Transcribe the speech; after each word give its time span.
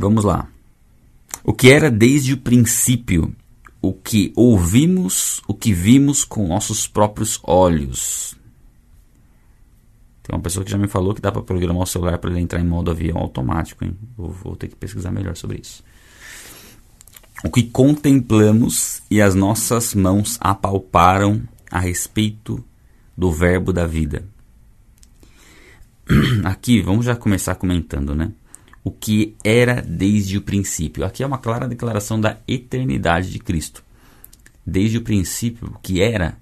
Vamos 0.00 0.22
lá. 0.22 0.48
O 1.42 1.52
que 1.52 1.72
era 1.72 1.90
desde 1.90 2.34
o 2.34 2.38
princípio, 2.38 3.34
o 3.82 3.92
que 3.92 4.32
ouvimos, 4.36 5.42
o 5.48 5.52
que 5.52 5.72
vimos 5.72 6.22
com 6.22 6.46
nossos 6.46 6.86
próprios 6.86 7.40
olhos. 7.42 8.36
Tem 10.22 10.36
uma 10.36 10.40
pessoa 10.40 10.64
que 10.64 10.70
já 10.70 10.78
me 10.78 10.86
falou 10.86 11.14
que 11.14 11.20
dá 11.20 11.32
para 11.32 11.42
programar 11.42 11.82
o 11.82 11.86
celular 11.86 12.16
para 12.18 12.30
ele 12.30 12.38
entrar 12.38 12.60
em 12.60 12.64
modo 12.64 12.92
avião 12.92 13.18
automático, 13.18 13.84
hein? 13.84 13.98
Vou, 14.16 14.30
vou 14.30 14.54
ter 14.54 14.68
que 14.68 14.76
pesquisar 14.76 15.10
melhor 15.10 15.34
sobre 15.34 15.58
isso. 15.60 15.82
O 17.42 17.50
que 17.50 17.64
contemplamos 17.64 19.02
e 19.10 19.20
as 19.20 19.34
nossas 19.34 19.96
mãos 19.96 20.38
apalparam 20.40 21.42
a 21.72 21.80
respeito 21.80 22.64
do 23.16 23.32
verbo 23.32 23.72
da 23.72 23.84
vida. 23.84 24.24
Aqui, 26.44 26.80
vamos 26.80 27.04
já 27.04 27.16
começar 27.16 27.56
comentando, 27.56 28.14
né? 28.14 28.30
O 28.88 28.90
que 28.90 29.36
era 29.44 29.82
desde 29.82 30.38
o 30.38 30.42
princípio. 30.42 31.04
Aqui 31.04 31.22
é 31.22 31.26
uma 31.26 31.36
clara 31.36 31.68
declaração 31.68 32.18
da 32.18 32.38
eternidade 32.48 33.30
de 33.30 33.38
Cristo. 33.38 33.84
Desde 34.66 34.96
o 34.96 35.02
princípio, 35.02 35.68
o 35.68 35.78
que 35.78 36.00
era. 36.00 36.38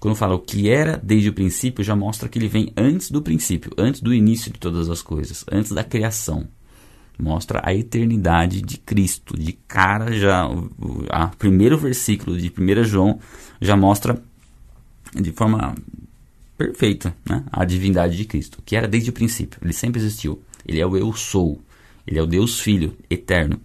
Quando 0.00 0.16
fala 0.16 0.34
o 0.34 0.38
que 0.38 0.70
era 0.70 0.96
desde 0.96 1.28
o 1.28 1.32
princípio, 1.34 1.84
já 1.84 1.94
mostra 1.94 2.26
que 2.26 2.38
ele 2.38 2.48
vem 2.48 2.72
antes 2.74 3.10
do 3.10 3.20
princípio, 3.20 3.70
antes 3.76 4.00
do 4.00 4.14
início 4.14 4.50
de 4.50 4.58
todas 4.58 4.88
as 4.88 5.02
coisas, 5.02 5.44
antes 5.52 5.72
da 5.72 5.84
criação. 5.84 6.48
Mostra 7.18 7.60
a 7.62 7.74
eternidade 7.74 8.62
de 8.62 8.78
Cristo. 8.78 9.36
De 9.36 9.52
cara, 9.52 10.10
já. 10.12 10.48
O 10.48 11.36
primeiro 11.36 11.76
versículo 11.76 12.38
de 12.38 12.50
1 12.50 12.84
João 12.84 13.20
já 13.60 13.76
mostra 13.76 14.22
de 15.14 15.32
forma 15.32 15.74
perfeita 16.56 17.14
né, 17.28 17.44
a 17.52 17.64
divindade 17.64 18.16
de 18.16 18.24
Cristo, 18.24 18.62
que 18.64 18.74
era 18.74 18.88
desde 18.88 19.10
o 19.10 19.12
princípio, 19.12 19.60
ele 19.62 19.72
sempre 19.72 20.00
existiu. 20.00 20.42
Ele 20.68 20.80
é 20.80 20.86
o 20.86 20.96
eu 20.96 21.12
sou. 21.14 21.60
Ele 22.06 22.18
é 22.18 22.22
o 22.22 22.26
Deus 22.26 22.60
Filho 22.60 22.96
eterno. 23.08 23.58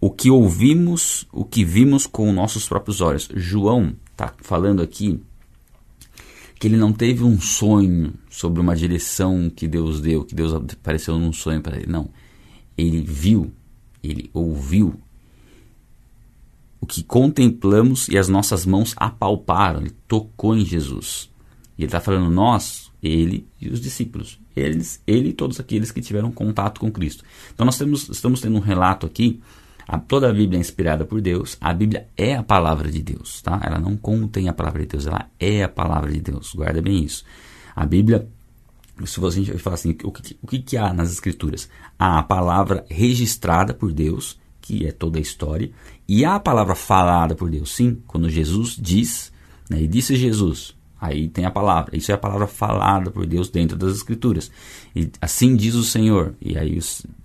O 0.00 0.10
que 0.10 0.30
ouvimos, 0.30 1.26
o 1.32 1.44
que 1.44 1.64
vimos 1.64 2.06
com 2.06 2.30
nossos 2.30 2.68
próprios 2.68 3.00
olhos. 3.00 3.28
João 3.34 3.96
está 4.12 4.32
falando 4.42 4.82
aqui 4.82 5.18
que 6.58 6.68
ele 6.68 6.76
não 6.76 6.92
teve 6.92 7.24
um 7.24 7.40
sonho 7.40 8.12
sobre 8.30 8.60
uma 8.60 8.76
direção 8.76 9.50
que 9.54 9.66
Deus 9.66 10.00
deu, 10.00 10.24
que 10.24 10.34
Deus 10.34 10.52
apareceu 10.52 11.18
num 11.18 11.32
sonho 11.32 11.62
para 11.62 11.76
ele. 11.76 11.90
Não. 11.90 12.10
Ele 12.76 13.00
viu, 13.00 13.52
ele 14.02 14.30
ouviu 14.32 14.94
o 16.80 16.86
que 16.86 17.02
contemplamos 17.02 18.08
e 18.08 18.18
as 18.18 18.28
nossas 18.28 18.66
mãos 18.66 18.94
apalparam. 18.96 19.80
Ele 19.80 19.94
tocou 20.06 20.54
em 20.54 20.64
Jesus. 20.64 21.30
E 21.78 21.82
ele 21.82 21.86
está 21.86 22.00
falando, 22.00 22.30
nós, 22.30 22.90
ele 23.04 23.46
e 23.60 23.68
os 23.68 23.80
discípulos. 23.80 24.40
Eles, 24.56 25.02
ele 25.06 25.28
e 25.28 25.32
todos 25.34 25.60
aqueles 25.60 25.92
que 25.92 26.00
tiveram 26.00 26.32
contato 26.32 26.80
com 26.80 26.90
Cristo. 26.90 27.22
Então 27.52 27.66
nós 27.66 27.76
temos, 27.76 28.08
estamos 28.08 28.40
tendo 28.40 28.56
um 28.56 28.60
relato 28.60 29.06
aqui. 29.06 29.42
A, 29.86 29.98
toda 29.98 30.30
a 30.30 30.32
Bíblia 30.32 30.58
é 30.58 30.60
inspirada 30.60 31.04
por 31.04 31.20
Deus. 31.20 31.58
A 31.60 31.74
Bíblia 31.74 32.08
é 32.16 32.34
a 32.34 32.42
palavra 32.42 32.90
de 32.90 33.02
Deus, 33.02 33.42
tá? 33.42 33.60
Ela 33.62 33.78
não 33.78 33.94
contém 33.94 34.48
a 34.48 34.54
palavra 34.54 34.80
de 34.80 34.88
Deus, 34.88 35.06
ela 35.06 35.28
é 35.38 35.62
a 35.62 35.68
palavra 35.68 36.10
de 36.10 36.20
Deus. 36.20 36.54
Guarda 36.54 36.80
bem 36.80 37.04
isso. 37.04 37.24
A 37.76 37.84
Bíblia, 37.84 38.26
se 39.04 39.20
você 39.20 39.44
falar 39.58 39.74
assim, 39.74 39.90
o 40.02 40.10
que, 40.10 40.38
o 40.42 40.46
que 40.46 40.76
há 40.78 40.94
nas 40.94 41.12
Escrituras? 41.12 41.68
Há 41.98 42.20
a 42.20 42.22
palavra 42.22 42.86
registrada 42.88 43.74
por 43.74 43.92
Deus, 43.92 44.40
que 44.62 44.86
é 44.86 44.92
toda 44.92 45.18
a 45.18 45.20
história, 45.20 45.70
e 46.08 46.24
há 46.24 46.36
a 46.36 46.40
palavra 46.40 46.74
falada 46.74 47.34
por 47.34 47.50
Deus. 47.50 47.70
Sim, 47.74 48.02
quando 48.06 48.30
Jesus 48.30 48.78
diz, 48.80 49.30
né, 49.68 49.82
e 49.82 49.86
disse 49.86 50.16
Jesus, 50.16 50.74
Aí 51.04 51.28
tem 51.28 51.44
a 51.44 51.50
palavra. 51.50 51.94
Isso 51.94 52.10
é 52.10 52.14
a 52.14 52.18
palavra 52.18 52.46
falada 52.46 53.10
por 53.10 53.26
Deus 53.26 53.50
dentro 53.50 53.76
das 53.76 53.94
Escrituras. 53.94 54.50
E 54.96 55.10
assim 55.20 55.54
diz 55.54 55.74
o 55.74 55.84
Senhor. 55.84 56.34
E 56.40 56.56
aí, 56.56 56.78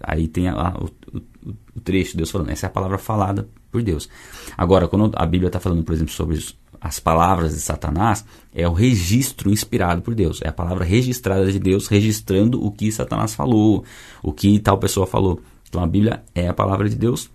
aí 0.03 0.27
tem 0.27 0.51
o, 0.51 0.91
o, 1.13 1.49
o, 1.75 1.79
trecho 1.81 2.11
de 2.11 2.17
Deus 2.17 2.29
falando. 2.29 2.49
Essa 2.49 2.65
é 2.65 2.67
a 2.67 2.71
palavra 2.71 2.97
falada 2.97 3.47
por 3.71 3.81
Deus. 3.81 4.09
Agora, 4.57 4.85
quando 4.89 5.13
a 5.15 5.25
Bíblia 5.25 5.47
está 5.47 5.61
falando, 5.61 5.81
por 5.81 5.93
exemplo, 5.93 6.11
sobre 6.11 6.37
as 6.81 6.99
palavras 6.99 7.53
de 7.53 7.61
Satanás, 7.61 8.25
é 8.53 8.67
o 8.67 8.73
registro 8.73 9.49
inspirado 9.49 10.01
por 10.01 10.13
Deus. 10.13 10.41
É 10.43 10.49
a 10.49 10.53
palavra 10.53 10.83
registrada 10.83 11.49
de 11.49 11.57
Deus, 11.57 11.87
registrando 11.87 12.61
o 12.61 12.71
que 12.71 12.91
Satanás 12.91 13.33
falou, 13.33 13.85
o 14.21 14.33
que 14.33 14.59
tal 14.59 14.77
pessoa 14.77 15.07
falou. 15.07 15.39
Então 15.69 15.81
a 15.81 15.87
Bíblia 15.87 16.21
é 16.35 16.49
a 16.49 16.53
palavra 16.53 16.89
de 16.89 16.97
Deus 16.97 17.29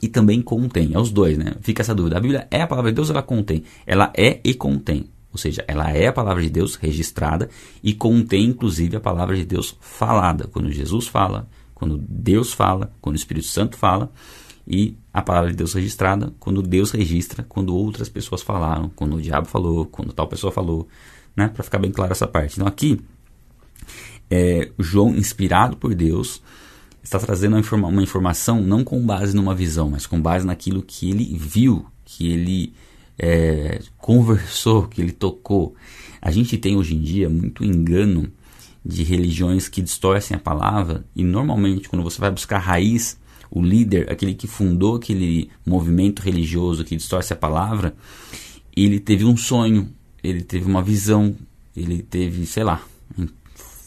e 0.00 0.08
também 0.08 0.40
contém. 0.40 0.94
É 0.94 0.98
os 0.98 1.10
dois, 1.10 1.36
né? 1.36 1.52
Fica 1.60 1.82
essa 1.82 1.94
dúvida. 1.94 2.16
A 2.16 2.20
Bíblia 2.20 2.48
é 2.50 2.62
a 2.62 2.66
palavra 2.66 2.90
de 2.90 2.96
Deus, 2.96 3.10
ela 3.10 3.22
contém. 3.22 3.62
Ela 3.86 4.10
é 4.16 4.40
e 4.42 4.54
contém. 4.54 5.10
Ou 5.36 5.38
seja, 5.38 5.62
ela 5.68 5.90
é 5.90 6.06
a 6.06 6.12
palavra 6.14 6.42
de 6.42 6.48
Deus 6.48 6.76
registrada 6.76 7.50
e 7.82 7.92
contém 7.92 8.46
inclusive 8.46 8.96
a 8.96 9.00
palavra 9.00 9.36
de 9.36 9.44
Deus 9.44 9.76
falada. 9.82 10.48
Quando 10.48 10.72
Jesus 10.72 11.06
fala, 11.06 11.46
quando 11.74 11.98
Deus 12.08 12.54
fala, 12.54 12.90
quando 13.02 13.16
o 13.16 13.18
Espírito 13.18 13.46
Santo 13.46 13.76
fala, 13.76 14.10
e 14.66 14.96
a 15.12 15.20
palavra 15.20 15.50
de 15.50 15.56
Deus 15.56 15.74
registrada 15.74 16.32
quando 16.40 16.62
Deus 16.62 16.90
registra, 16.90 17.44
quando 17.46 17.76
outras 17.76 18.08
pessoas 18.08 18.40
falaram, 18.40 18.90
quando 18.96 19.16
o 19.16 19.20
diabo 19.20 19.46
falou, 19.46 19.84
quando 19.84 20.10
tal 20.14 20.26
pessoa 20.26 20.50
falou, 20.50 20.88
né? 21.36 21.48
Para 21.48 21.62
ficar 21.62 21.78
bem 21.78 21.92
claro 21.92 22.12
essa 22.12 22.26
parte. 22.26 22.54
Então 22.54 22.66
aqui, 22.66 22.98
é, 24.30 24.70
João, 24.78 25.14
inspirado 25.14 25.76
por 25.76 25.94
Deus, 25.94 26.42
está 27.02 27.18
trazendo 27.18 27.52
uma, 27.52 27.60
informa 27.60 27.88
uma 27.88 28.02
informação 28.02 28.62
não 28.62 28.82
com 28.82 29.04
base 29.04 29.36
numa 29.36 29.54
visão, 29.54 29.90
mas 29.90 30.06
com 30.06 30.18
base 30.18 30.46
naquilo 30.46 30.82
que 30.82 31.10
ele 31.10 31.36
viu, 31.36 31.84
que 32.06 32.32
ele 32.32 32.72
é, 33.18 33.80
conversou, 33.98 34.86
que 34.86 35.00
ele 35.00 35.12
tocou. 35.12 35.74
A 36.20 36.30
gente 36.30 36.58
tem 36.58 36.76
hoje 36.76 36.94
em 36.94 37.00
dia 37.00 37.28
muito 37.28 37.64
engano 37.64 38.30
de 38.84 39.02
religiões 39.02 39.68
que 39.68 39.82
distorcem 39.82 40.36
a 40.36 40.40
palavra 40.40 41.04
e 41.14 41.24
normalmente 41.24 41.88
quando 41.88 42.02
você 42.02 42.20
vai 42.20 42.30
buscar 42.30 42.58
raiz, 42.58 43.18
o 43.50 43.62
líder, 43.62 44.10
aquele 44.10 44.34
que 44.34 44.46
fundou 44.46 44.96
aquele 44.96 45.50
movimento 45.64 46.20
religioso 46.20 46.84
que 46.84 46.96
distorce 46.96 47.32
a 47.32 47.36
palavra, 47.36 47.94
ele 48.76 49.00
teve 49.00 49.24
um 49.24 49.36
sonho, 49.36 49.88
ele 50.22 50.42
teve 50.42 50.66
uma 50.66 50.82
visão, 50.82 51.34
ele 51.76 52.02
teve, 52.02 52.44
sei 52.46 52.64
lá, 52.64 52.82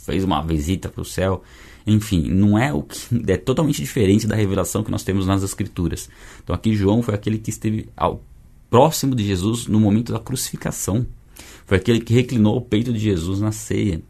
fez 0.05 0.23
uma 0.23 0.41
visita 0.41 0.89
para 0.89 1.01
o 1.01 1.05
céu. 1.05 1.43
Enfim, 1.85 2.29
não 2.29 2.57
é 2.57 2.73
o 2.73 2.83
que 2.83 2.97
é 3.27 3.37
totalmente 3.37 3.81
diferente 3.81 4.27
da 4.27 4.35
revelação 4.35 4.83
que 4.83 4.91
nós 4.91 5.03
temos 5.03 5.25
nas 5.25 5.43
escrituras. 5.43 6.09
Então 6.43 6.55
aqui 6.55 6.75
João 6.75 7.01
foi 7.01 7.13
aquele 7.13 7.37
que 7.37 7.49
esteve 7.49 7.89
ao 7.95 8.23
próximo 8.69 9.15
de 9.15 9.25
Jesus 9.25 9.67
no 9.67 9.79
momento 9.79 10.13
da 10.13 10.19
crucificação. 10.19 11.05
Foi 11.65 11.77
aquele 11.77 11.99
que 12.01 12.13
reclinou 12.13 12.57
o 12.57 12.61
peito 12.61 12.91
de 12.91 12.99
Jesus 12.99 13.39
na 13.39 13.51
ceia. 13.51 14.01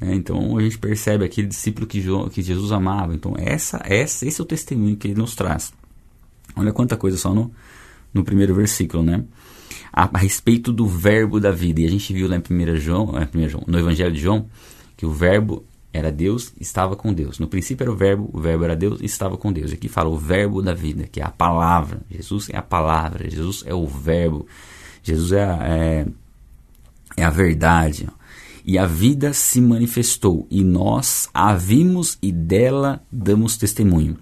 É, 0.00 0.14
então 0.14 0.56
a 0.56 0.62
gente 0.62 0.78
percebe 0.78 1.24
aquele 1.24 1.46
discípulo 1.46 1.86
que, 1.86 2.02
que 2.30 2.42
Jesus 2.42 2.72
amava. 2.72 3.14
Então 3.14 3.34
essa, 3.38 3.80
essa, 3.84 4.26
esse 4.26 4.40
é 4.40 4.44
o 4.44 4.46
testemunho 4.46 4.96
que 4.96 5.08
ele 5.08 5.20
nos 5.20 5.34
traz. 5.34 5.72
Olha 6.56 6.72
quanta 6.72 6.96
coisa 6.96 7.16
só 7.16 7.34
no, 7.34 7.52
no 8.12 8.24
primeiro 8.24 8.54
versículo, 8.54 9.02
né? 9.02 9.22
A, 9.92 10.08
a 10.12 10.18
respeito 10.18 10.72
do 10.72 10.86
verbo 10.86 11.38
da 11.38 11.50
vida. 11.50 11.80
E 11.80 11.86
a 11.86 11.90
gente 11.90 12.12
viu 12.12 12.28
lá 12.28 12.36
em 12.36 12.40
1 12.40 12.76
João, 12.76 13.18
é, 13.18 13.28
1 13.34 13.48
João, 13.48 13.64
no 13.66 13.78
Evangelho 13.78 14.12
de 14.12 14.20
João, 14.20 14.46
que 14.96 15.04
o 15.04 15.10
verbo 15.10 15.64
era 15.92 16.12
Deus, 16.12 16.52
estava 16.60 16.94
com 16.94 17.12
Deus. 17.12 17.38
No 17.38 17.48
princípio 17.48 17.84
era 17.84 17.90
o 17.90 17.96
verbo, 17.96 18.30
o 18.32 18.40
verbo 18.40 18.64
era 18.64 18.76
Deus, 18.76 19.00
estava 19.02 19.36
com 19.36 19.52
Deus. 19.52 19.72
Aqui 19.72 19.88
fala 19.88 20.08
o 20.08 20.16
verbo 20.16 20.62
da 20.62 20.72
vida, 20.72 21.08
que 21.10 21.20
é 21.20 21.24
a 21.24 21.30
palavra. 21.30 22.00
Jesus 22.08 22.48
é 22.50 22.56
a 22.56 22.62
palavra, 22.62 23.28
Jesus 23.28 23.64
é 23.66 23.74
o 23.74 23.86
verbo, 23.86 24.46
Jesus 25.02 25.32
é 25.32 25.44
a, 25.44 25.68
é, 25.68 26.06
é 27.16 27.24
a 27.24 27.30
verdade. 27.30 28.08
E 28.64 28.78
a 28.78 28.86
vida 28.86 29.32
se 29.32 29.60
manifestou, 29.60 30.46
e 30.50 30.62
nós 30.62 31.28
a 31.34 31.54
vimos 31.54 32.18
e 32.22 32.30
dela 32.30 33.02
damos 33.10 33.56
testemunho. 33.56 34.16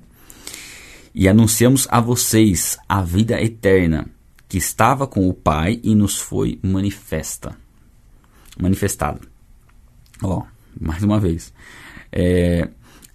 E 1.15 1.29
anunciamos 1.29 1.87
a 1.91 2.01
vocês 2.01 2.79
a 2.89 3.03
vida 3.03 3.43
eterna, 3.43 4.09
que 4.49 4.57
estava 4.57 5.07
com 5.07 5.29
o 5.29 5.35
Pai 5.35 5.81
e 5.83 5.95
nos 5.95 6.19
foi 6.19 6.59
manifesta. 6.63 7.57
Manifestada. 8.59 9.21
Ó, 10.23 10.45
mais 10.81 11.03
uma 11.03 11.19
vez. 11.19 11.53
É, 12.13 12.69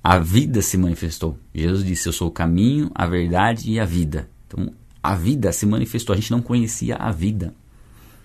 a 0.04 0.20
vida 0.20 0.62
se 0.62 0.78
manifestou. 0.78 1.38
Jesus 1.54 1.86
disse: 1.86 2.08
Eu 2.08 2.14
sou 2.14 2.28
o 2.28 2.32
caminho, 2.32 2.92
a 2.94 3.06
verdade 3.06 3.72
e 3.72 3.80
a 3.80 3.86
vida. 3.86 4.30
Então, 4.48 4.72
a 5.02 5.16
vida 5.16 5.52
se 5.52 5.66
manifestou. 5.66 6.14
A 6.14 6.18
gente 6.18 6.32
não 6.32 6.42
conhecia 6.42 6.96
a 6.96 7.12
vida. 7.12 7.54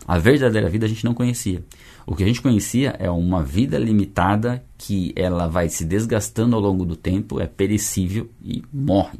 A 0.07 0.19
verdadeira 0.19 0.69
vida 0.71 0.87
a 0.87 0.89
gente 0.89 1.05
não 1.05 1.13
conhecia. 1.13 1.63
O 2.07 2.17
que 2.17 2.25
a 2.25 2.27
gente 2.27 2.41
conhecia 2.41 2.97
é 2.99 3.11
uma 3.11 3.43
vida 3.43 3.79
limitada 3.79 4.65
que 4.79 5.13
ela 5.15 5.47
vai 5.47 5.69
se 5.69 5.85
desgastando 5.85 6.57
ao 6.57 6.63
longo 6.63 6.87
do 6.87 6.97
tempo, 6.97 7.39
é 7.39 7.47
perecível 7.47 8.31
e 8.43 8.63
morre. 8.73 9.19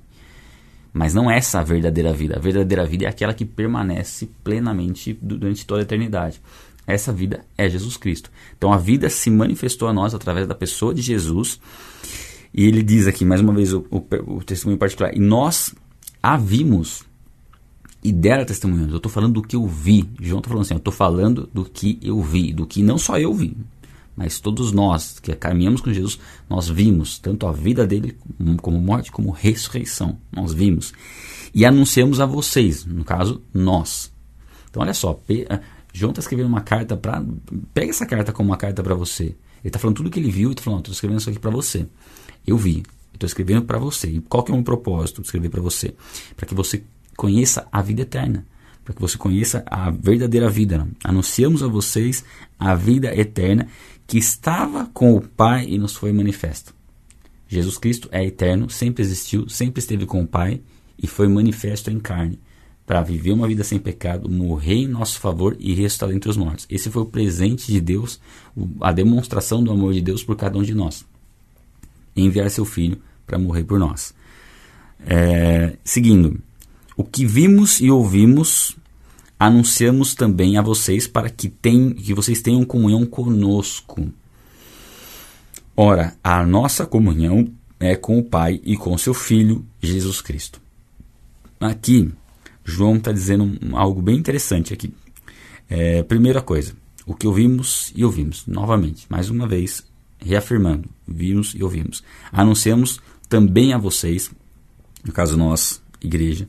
Mas 0.91 1.13
não 1.13 1.31
é 1.31 1.37
essa 1.37 1.61
a 1.61 1.63
verdadeira 1.63 2.13
vida. 2.15 2.37
A 2.37 2.41
verdadeira 2.41 2.87
vida 2.87 3.05
é 3.05 3.09
aquela 3.09 3.35
que 3.35 3.45
permanece 3.45 4.31
plenamente 4.43 5.17
durante 5.21 5.67
toda 5.67 5.83
a 5.83 5.85
eternidade. 5.85 6.41
Essa 6.89 7.13
vida 7.13 7.45
é 7.59 7.69
Jesus 7.69 7.99
Cristo. 7.99 8.31
Então 8.57 8.73
a 8.73 8.79
vida 8.79 9.11
se 9.11 9.29
manifestou 9.29 9.89
a 9.89 9.93
nós 9.93 10.15
através 10.15 10.47
da 10.49 10.55
pessoa 10.55 10.95
de 10.95 11.03
Jesus. 11.03 11.61
E 12.53 12.65
ele 12.65 12.83
diz 12.83 13.07
aqui, 13.07 13.27
mais 13.27 13.43
uma 13.43 13.53
vez, 13.53 13.75
o, 13.75 13.85
o, 13.91 14.37
o 14.37 14.43
testemunho 14.43 14.79
particular. 14.79 15.15
E 15.15 15.21
nós 15.21 15.75
a 16.23 16.39
vimos 16.39 17.05
e 18.03 18.11
dera 18.11 18.47
testemunhos. 18.47 18.91
Eu 18.91 18.97
estou 18.97 19.13
falando 19.13 19.35
do 19.35 19.43
que 19.43 19.55
eu 19.55 19.67
vi. 19.67 20.09
João 20.19 20.39
está 20.39 20.49
falando 20.49 20.63
assim, 20.65 20.75
eu 20.75 20.79
estou 20.79 20.93
falando 20.93 21.51
do 21.53 21.63
que 21.67 21.99
eu 22.03 22.23
vi. 22.23 22.55
Do 22.55 22.67
que 22.67 22.83
não 22.83 22.97
só 22.97 23.19
eu 23.19 23.35
vi, 23.35 23.55
mas 24.17 24.41
todos 24.41 24.73
nós 24.73 25.21
que 25.21 25.35
caminhamos 25.37 25.83
com 25.83 25.93
Jesus, 25.93 26.19
nós 26.49 26.71
vimos 26.71 27.19
tanto 27.19 27.47
a 27.47 27.53
vida 27.53 27.87
dele 27.87 28.17
como 28.63 28.81
morte, 28.81 29.13
como 29.13 29.31
ressurreição. 29.31 30.19
Nós 30.33 30.55
vimos. 30.55 30.95
E 31.55 31.67
anunciamos 31.67 32.19
a 32.19 32.25
vocês, 32.25 32.87
no 32.87 33.05
caso, 33.05 33.43
nós. 33.53 34.11
Então, 34.71 34.83
olha 34.83 34.95
só, 34.95 35.21
João 35.99 36.11
está 36.11 36.21
escrevendo 36.21 36.47
uma 36.47 36.61
carta 36.61 36.97
para. 36.97 37.25
Pega 37.75 37.91
essa 37.91 38.07
carta 38.07 38.33
como 38.33 38.51
uma 38.51 38.57
carta 38.57 38.83
para 38.83 38.95
você. 38.95 39.25
Ele 39.25 39.37
está 39.65 39.79
falando 39.79 39.97
tudo 39.97 40.11
que 40.11 40.21
ele 40.21 40.31
viu 40.31 40.51
e 40.51 40.53
está 40.53 40.63
falando: 40.63 40.81
estou 40.81 40.93
escrevendo 40.93 41.19
isso 41.19 41.29
aqui 41.29 41.41
para 41.41 41.51
você. 41.51 41.87
Eu 42.47 42.57
vi, 42.57 42.85
estou 43.13 43.27
escrevendo 43.27 43.63
para 43.63 43.79
você. 43.79 44.09
E 44.09 44.21
qual 44.21 44.45
que 44.45 44.53
é 44.53 44.55
o 44.55 44.57
meu 44.57 44.65
propósito 44.65 45.21
de 45.21 45.27
escrever 45.27 45.49
para 45.49 45.61
você? 45.61 45.95
Para 46.37 46.47
que 46.47 46.55
você 46.55 46.85
conheça 47.17 47.67
a 47.73 47.83
vida 47.83 48.03
eterna 48.03 48.47
para 48.85 48.95
que 48.95 49.03
você 49.03 49.19
conheça 49.19 49.63
a 49.67 49.91
verdadeira 49.91 50.49
vida. 50.49 50.89
Anunciamos 51.05 51.63
a 51.63 51.67
vocês 51.67 52.25
a 52.59 52.75
vida 52.75 53.15
eterna 53.15 53.69
que 54.07 54.17
estava 54.17 54.87
com 54.95 55.15
o 55.15 55.21
Pai 55.21 55.67
e 55.69 55.77
nos 55.77 55.95
foi 55.95 56.11
manifesto. 56.11 56.75
Jesus 57.47 57.77
Cristo 57.77 58.09
é 58.11 58.25
eterno, 58.25 58.71
sempre 58.71 59.03
existiu, 59.03 59.47
sempre 59.47 59.81
esteve 59.81 60.07
com 60.07 60.23
o 60.23 60.27
Pai 60.27 60.63
e 60.99 61.07
foi 61.07 61.29
manifesto 61.29 61.91
em 61.91 62.01
carne 62.01 62.41
para 62.89 63.03
viver 63.03 63.33
uma 63.33 63.47
vida 63.47 63.63
sem 63.63 63.79
pecado, 63.79 64.31
morrer 64.31 64.77
em 64.77 64.89
nosso 64.89 65.21
favor 65.21 65.55
e 65.61 65.75
ressuscitar 65.75 66.11
entre 66.11 66.31
os 66.31 66.39
mortos. 66.39 66.67
Esse 66.71 66.91
foi 66.91 67.03
o 67.03 67.07
presente 67.07 67.71
de 67.71 67.83
Deus, 67.83 68.19
a 68.81 68.91
demonstração 68.91 69.63
do 69.63 69.71
amor 69.71 69.93
de 69.93 70.01
Deus 70.01 70.25
por 70.25 70.35
cada 70.37 70.57
um 70.57 70.63
de 70.63 70.73
nós. 70.75 71.05
Enviar 72.17 72.51
seu 72.51 72.65
filho 72.65 72.99
para 73.27 73.39
morrer 73.39 73.65
por 73.65 73.79
nós. 73.79 74.15
É, 75.07 75.77
seguindo, 75.85 76.41
o 76.97 77.05
que 77.05 77.27
vimos 77.27 77.79
e 77.79 77.91
ouvimos, 77.91 78.75
anunciamos 79.39 80.15
também 80.15 80.57
a 80.57 80.63
vocês 80.63 81.07
para 81.07 81.29
que, 81.29 81.51
tem, 81.51 81.93
que 81.93 82.15
vocês 82.15 82.41
tenham 82.41 82.65
comunhão 82.65 83.05
conosco. 83.05 84.11
Ora, 85.77 86.17
a 86.25 86.43
nossa 86.43 86.87
comunhão 86.87 87.53
é 87.79 87.95
com 87.95 88.19
o 88.19 88.25
Pai 88.25 88.63
e 88.65 88.79
com 88.79 88.97
seu 88.97 89.13
Filho, 89.13 89.63
Jesus 89.79 90.23
Cristo. 90.23 90.59
Aqui, 91.61 92.11
João 92.69 92.97
está 92.97 93.13
dizendo 93.13 93.59
algo 93.77 94.03
bem 94.03 94.17
interessante 94.17 94.75
aqui. 94.75 94.93
É, 95.71 96.03
primeira 96.03 96.43
coisa, 96.43 96.75
o 97.07 97.15
que 97.15 97.27
ouvimos 97.27 97.93
e 97.97 98.05
ouvimos, 98.05 98.47
novamente, 98.47 99.07
mais 99.09 99.31
uma 99.31 99.49
vez, 99.49 99.87
reafirmando, 100.19 100.89
vimos 101.07 101.55
e 101.55 101.63
ouvimos. 101.63 102.03
Anunciamos 102.31 103.01
também 103.29 103.73
a 103.73 103.79
vocês, 103.79 104.31
no 105.05 105.13
caso 105.13 105.37
nós, 105.37 105.83
igreja, 106.03 106.49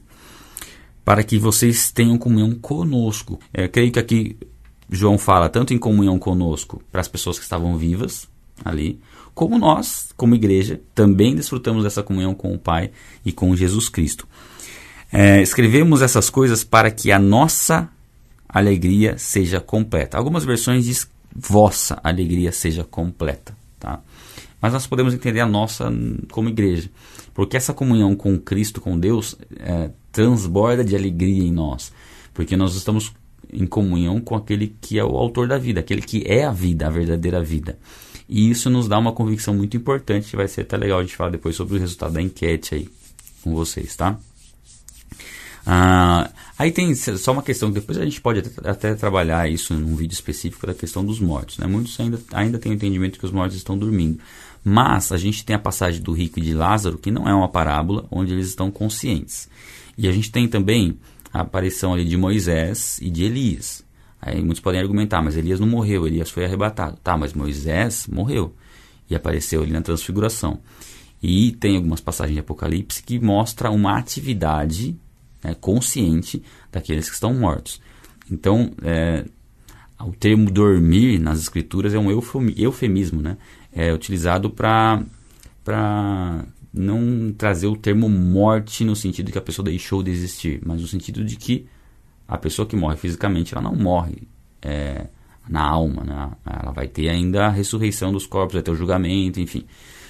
para 1.05 1.23
que 1.23 1.39
vocês 1.39 1.91
tenham 1.91 2.17
comunhão 2.17 2.53
conosco. 2.55 3.39
É, 3.53 3.67
creio 3.67 3.91
que 3.91 3.99
aqui 3.99 4.37
João 4.89 5.17
fala 5.17 5.47
tanto 5.47 5.73
em 5.73 5.77
comunhão 5.77 6.19
conosco 6.19 6.83
para 6.91 7.01
as 7.01 7.07
pessoas 7.07 7.37
que 7.37 7.43
estavam 7.43 7.77
vivas 7.77 8.27
ali, 8.63 8.99
como 9.33 9.57
nós, 9.57 10.11
como 10.17 10.35
igreja, 10.35 10.81
também 10.93 11.33
desfrutamos 11.33 11.83
dessa 11.85 12.03
comunhão 12.03 12.35
com 12.35 12.53
o 12.53 12.59
Pai 12.59 12.91
e 13.23 13.31
com 13.31 13.55
Jesus 13.55 13.87
Cristo. 13.87 14.27
É, 15.11 15.41
escrevemos 15.41 16.01
essas 16.01 16.29
coisas 16.29 16.63
para 16.63 16.91
que 16.91 17.11
a 17.11 17.19
nossa 17.19 17.89
alegria 18.47 19.17
seja 19.17 19.59
completa. 19.59 20.17
Algumas 20.17 20.45
versões 20.45 20.85
diz 20.85 21.07
vossa 21.35 21.99
alegria 22.03 22.51
seja 22.51 22.83
completa, 22.83 23.55
tá? 23.79 24.01
Mas 24.61 24.73
nós 24.73 24.87
podemos 24.87 25.13
entender 25.13 25.39
a 25.39 25.47
nossa 25.47 25.91
como 26.31 26.49
igreja, 26.49 26.89
porque 27.33 27.55
essa 27.55 27.73
comunhão 27.73 28.15
com 28.15 28.37
Cristo, 28.37 28.81
com 28.81 28.99
Deus, 28.99 29.35
é, 29.57 29.89
transborda 30.11 30.83
de 30.83 30.95
alegria 30.95 31.43
em 31.43 31.51
nós, 31.51 31.93
porque 32.33 32.57
nós 32.57 32.75
estamos 32.75 33.13
em 33.51 33.65
comunhão 33.65 34.19
com 34.19 34.35
aquele 34.35 34.75
que 34.81 34.99
é 34.99 35.03
o 35.03 35.15
autor 35.15 35.47
da 35.47 35.57
vida, 35.57 35.79
aquele 35.79 36.01
que 36.01 36.23
é 36.27 36.43
a 36.43 36.51
vida, 36.51 36.87
a 36.87 36.89
verdadeira 36.89 37.41
vida. 37.41 37.79
E 38.27 38.49
isso 38.49 38.69
nos 38.69 38.87
dá 38.87 38.99
uma 38.99 39.11
convicção 39.11 39.55
muito 39.55 39.75
importante, 39.75 40.35
vai 40.35 40.47
ser 40.47 40.61
até 40.61 40.77
legal 40.77 40.99
a 40.99 41.01
gente 41.01 41.15
falar 41.15 41.31
depois 41.31 41.55
sobre 41.55 41.77
o 41.77 41.79
resultado 41.79 42.13
da 42.13 42.21
enquete 42.21 42.75
aí 42.75 42.89
com 43.41 43.55
vocês, 43.55 43.95
tá? 43.95 44.19
Ah, 45.65 46.29
aí 46.57 46.71
tem 46.71 46.93
só 46.95 47.31
uma 47.31 47.43
questão, 47.43 47.69
depois 47.69 47.97
a 47.97 48.03
gente 48.03 48.19
pode 48.21 48.39
até, 48.39 48.69
até, 48.69 48.95
trabalhar 48.95 49.49
isso 49.49 49.73
num 49.73 49.95
vídeo 49.95 50.13
específico 50.13 50.65
da 50.65 50.73
questão 50.73 51.05
dos 51.05 51.19
mortos. 51.19 51.57
Né? 51.57 51.67
Muitos 51.67 51.99
ainda, 51.99 52.19
ainda 52.33 52.57
têm 52.57 52.71
o 52.71 52.75
entendimento 52.75 53.19
que 53.19 53.25
os 53.25 53.31
mortos 53.31 53.57
estão 53.57 53.77
dormindo. 53.77 54.19
Mas 54.63 55.11
a 55.11 55.17
gente 55.17 55.45
tem 55.45 55.55
a 55.55 55.59
passagem 55.59 56.01
do 56.01 56.11
rico 56.11 56.39
e 56.39 56.41
de 56.41 56.53
Lázaro, 56.53 56.97
que 56.97 57.11
não 57.11 57.27
é 57.27 57.33
uma 57.33 57.47
parábola, 57.47 58.05
onde 58.11 58.33
eles 58.33 58.47
estão 58.47 58.69
conscientes. 58.69 59.49
E 59.97 60.07
a 60.07 60.11
gente 60.11 60.31
tem 60.31 60.47
também 60.47 60.97
a 61.31 61.41
aparição 61.41 61.93
ali 61.93 62.05
de 62.05 62.17
Moisés 62.17 62.99
e 63.01 63.09
de 63.09 63.23
Elias. 63.23 63.83
Aí 64.21 64.41
muitos 64.41 64.59
podem 64.59 64.81
argumentar, 64.81 65.21
mas 65.21 65.37
Elias 65.37 65.59
não 65.59 65.67
morreu, 65.67 66.05
Elias 66.05 66.29
foi 66.29 66.43
arrebatado. 66.45 66.97
Tá, 67.03 67.17
mas 67.17 67.33
Moisés 67.33 68.07
morreu 68.07 68.53
e 69.09 69.15
apareceu 69.15 69.61
ali 69.61 69.71
na 69.71 69.81
transfiguração. 69.81 70.59
E 71.21 71.51
tem 71.53 71.75
algumas 71.75 71.99
passagens 71.99 72.35
de 72.35 72.39
Apocalipse 72.39 73.03
que 73.03 73.19
mostra 73.19 73.71
uma 73.71 73.97
atividade 73.97 74.97
né, 75.43 75.55
consciente 75.59 76.41
daqueles 76.71 77.07
que 77.07 77.15
estão 77.15 77.33
mortos. 77.33 77.81
Então, 78.31 78.71
é, 78.83 79.25
o 79.99 80.11
termo 80.11 80.49
dormir 80.49 81.19
nas 81.19 81.39
escrituras 81.39 81.93
é 81.93 81.99
um 81.99 82.09
eufemismo, 82.11 83.21
né? 83.21 83.37
É 83.73 83.93
utilizado 83.93 84.49
para 84.49 85.03
não 86.73 87.33
trazer 87.37 87.67
o 87.67 87.75
termo 87.75 88.07
morte 88.07 88.83
no 88.83 88.95
sentido 88.95 89.31
que 89.31 89.37
a 89.37 89.41
pessoa 89.41 89.65
deixou 89.65 90.01
de 90.03 90.11
existir, 90.11 90.61
mas 90.65 90.81
no 90.81 90.87
sentido 90.87 91.23
de 91.23 91.35
que 91.35 91.67
a 92.27 92.37
pessoa 92.37 92.65
que 92.67 92.75
morre 92.75 92.95
fisicamente, 92.95 93.53
ela 93.53 93.63
não 93.63 93.75
morre 93.75 94.27
é, 94.61 95.07
na 95.49 95.67
alma, 95.67 96.03
né? 96.03 96.31
ela 96.45 96.71
vai 96.71 96.87
ter 96.87 97.09
ainda 97.09 97.47
a 97.47 97.49
ressurreição 97.49 98.11
dos 98.11 98.27
corpos, 98.27 98.53
vai 98.53 98.61
ter 98.61 98.71
o 98.71 98.75
julgamento, 98.75 99.39
enfim. 99.39 99.65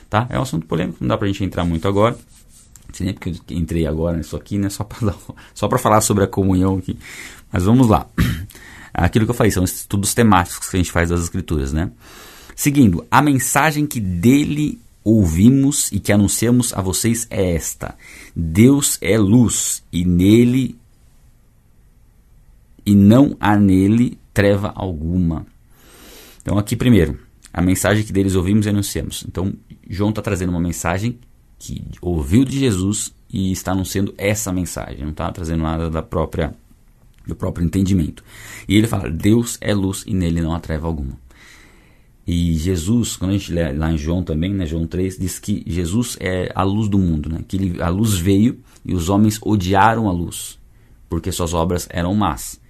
Tá? 0.09 0.27
É 0.29 0.37
um 0.37 0.41
assunto 0.41 0.65
polêmico, 0.65 0.97
não 0.99 1.07
dá 1.07 1.17
pra 1.17 1.27
gente 1.27 1.43
entrar 1.43 1.63
muito 1.63 1.87
agora. 1.87 2.17
Não 2.99 3.05
nem 3.05 3.13
porque 3.13 3.29
eu 3.29 3.57
entrei 3.57 3.85
agora 3.85 4.17
nisso 4.17 4.35
aqui, 4.35 4.57
né? 4.57 4.69
Só 4.69 4.83
para 4.83 5.13
só 5.53 5.67
para 5.67 5.77
falar 5.77 6.01
sobre 6.01 6.23
a 6.23 6.27
comunhão 6.27 6.77
aqui. 6.77 6.97
Mas 7.51 7.63
vamos 7.63 7.87
lá. 7.87 8.07
Aquilo 8.93 9.25
que 9.25 9.31
eu 9.31 9.35
falei, 9.35 9.51
são 9.51 9.63
estudos 9.63 10.13
temáticos 10.13 10.67
que 10.67 10.75
a 10.75 10.79
gente 10.79 10.91
faz 10.91 11.09
das 11.09 11.21
escrituras, 11.21 11.71
né? 11.71 11.91
Seguindo, 12.55 13.05
a 13.09 13.21
mensagem 13.21 13.85
que 13.85 13.99
dele 13.99 14.81
ouvimos 15.03 15.91
e 15.91 15.99
que 15.99 16.11
anunciamos 16.11 16.73
a 16.73 16.81
vocês 16.81 17.27
é 17.29 17.55
esta: 17.55 17.95
Deus 18.35 18.97
é 19.01 19.17
luz 19.17 19.83
e 19.91 20.03
nele 20.03 20.77
e 22.85 22.95
não 22.95 23.37
há 23.39 23.55
nele 23.55 24.17
treva 24.33 24.73
alguma. 24.75 25.45
Então 26.41 26.57
aqui 26.57 26.75
primeiro, 26.75 27.19
a 27.53 27.61
mensagem 27.61 28.03
que 28.03 28.11
deles 28.11 28.35
ouvimos 28.35 28.65
e 28.65 28.69
anunciamos. 28.69 29.23
Então 29.27 29.53
João 29.87 30.09
está 30.09 30.21
trazendo 30.21 30.49
uma 30.49 30.59
mensagem 30.59 31.19
que 31.59 31.83
ouviu 32.01 32.45
de 32.45 32.57
Jesus 32.57 33.13
e 33.31 33.51
está 33.51 33.73
anunciando 33.73 34.13
essa 34.17 34.51
mensagem, 34.51 35.03
não 35.03 35.11
está 35.11 35.31
trazendo 35.31 35.61
nada 35.61 35.89
da 35.89 36.01
própria 36.01 36.55
do 37.27 37.35
próprio 37.35 37.63
entendimento. 37.63 38.23
E 38.67 38.75
ele 38.75 38.87
fala: 38.87 39.09
Deus 39.09 39.57
é 39.61 39.73
luz 39.73 40.03
e 40.07 40.13
nele 40.13 40.41
não 40.41 40.55
há 40.55 40.59
treva 40.59 40.87
alguma. 40.87 41.13
E 42.25 42.53
Jesus, 42.55 43.15
quando 43.15 43.31
a 43.31 43.37
gente 43.37 43.51
lê 43.51 43.71
lá 43.71 43.91
em 43.91 43.97
João 43.97 44.23
também, 44.23 44.53
né, 44.53 44.65
João 44.65 44.85
3, 44.85 45.17
diz 45.17 45.39
que 45.39 45.63
Jesus 45.65 46.15
é 46.19 46.51
a 46.53 46.61
luz 46.61 46.87
do 46.87 46.99
mundo, 46.99 47.27
né, 47.27 47.43
que 47.47 47.57
ele, 47.57 47.81
a 47.81 47.89
luz 47.89 48.13
veio 48.13 48.59
e 48.85 48.93
os 48.93 49.09
homens 49.09 49.39
odiaram 49.41 50.07
a 50.07 50.11
luz, 50.11 50.59
porque 51.09 51.31
suas 51.31 51.55
obras 51.55 51.87
eram 51.89 52.13
más. 52.13 52.61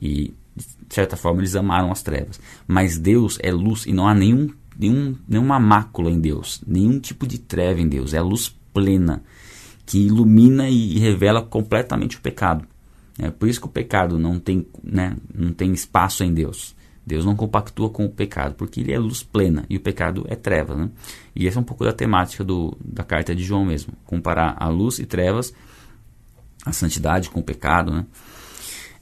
E, 0.00 0.32
de 0.56 0.94
certa 0.94 1.16
forma, 1.16 1.40
eles 1.40 1.56
amaram 1.56 1.90
as 1.90 2.02
trevas. 2.02 2.40
Mas 2.68 2.98
Deus 2.98 3.36
é 3.42 3.50
luz 3.50 3.84
e 3.84 3.92
não 3.92 4.06
há 4.06 4.14
nenhum, 4.14 4.48
nenhum, 4.80 5.14
nenhuma 5.28 5.60
mácula 5.60 6.10
em 6.10 6.18
Deus, 6.18 6.62
nenhum 6.66 6.98
tipo 6.98 7.26
de 7.26 7.38
treva 7.38 7.80
em 7.80 7.88
Deus. 7.88 8.14
É 8.14 8.18
a 8.18 8.22
luz 8.22 8.54
plena 8.72 9.22
que 9.84 9.98
ilumina 9.98 10.68
e 10.68 10.98
revela 10.98 11.42
completamente 11.42 12.16
o 12.16 12.20
pecado. 12.20 12.64
É 13.18 13.30
por 13.30 13.48
isso 13.48 13.60
que 13.60 13.66
o 13.66 13.70
pecado 13.70 14.18
não 14.18 14.38
tem, 14.38 14.66
né, 14.82 15.16
não 15.34 15.52
tem 15.52 15.72
espaço 15.72 16.24
em 16.24 16.32
Deus. 16.32 16.74
Deus 17.04 17.24
não 17.24 17.34
compactua 17.34 17.90
com 17.90 18.04
o 18.04 18.10
pecado, 18.10 18.54
porque 18.54 18.80
ele 18.80 18.92
é 18.92 18.98
luz 18.98 19.22
plena 19.22 19.64
e 19.68 19.76
o 19.76 19.80
pecado 19.80 20.24
é 20.28 20.36
trevas. 20.36 20.78
Né? 20.78 20.90
E 21.34 21.46
essa 21.48 21.58
é 21.58 21.60
um 21.60 21.64
pouco 21.64 21.84
da 21.84 21.92
temática 21.92 22.44
do, 22.44 22.76
da 22.82 23.02
carta 23.02 23.34
de 23.34 23.42
João 23.42 23.64
mesmo. 23.64 23.92
Comparar 24.06 24.56
a 24.58 24.68
luz 24.68 24.98
e 24.98 25.06
trevas, 25.06 25.52
a 26.64 26.72
santidade 26.72 27.28
com 27.28 27.40
o 27.40 27.44
pecado. 27.44 27.92
Né? 27.92 28.06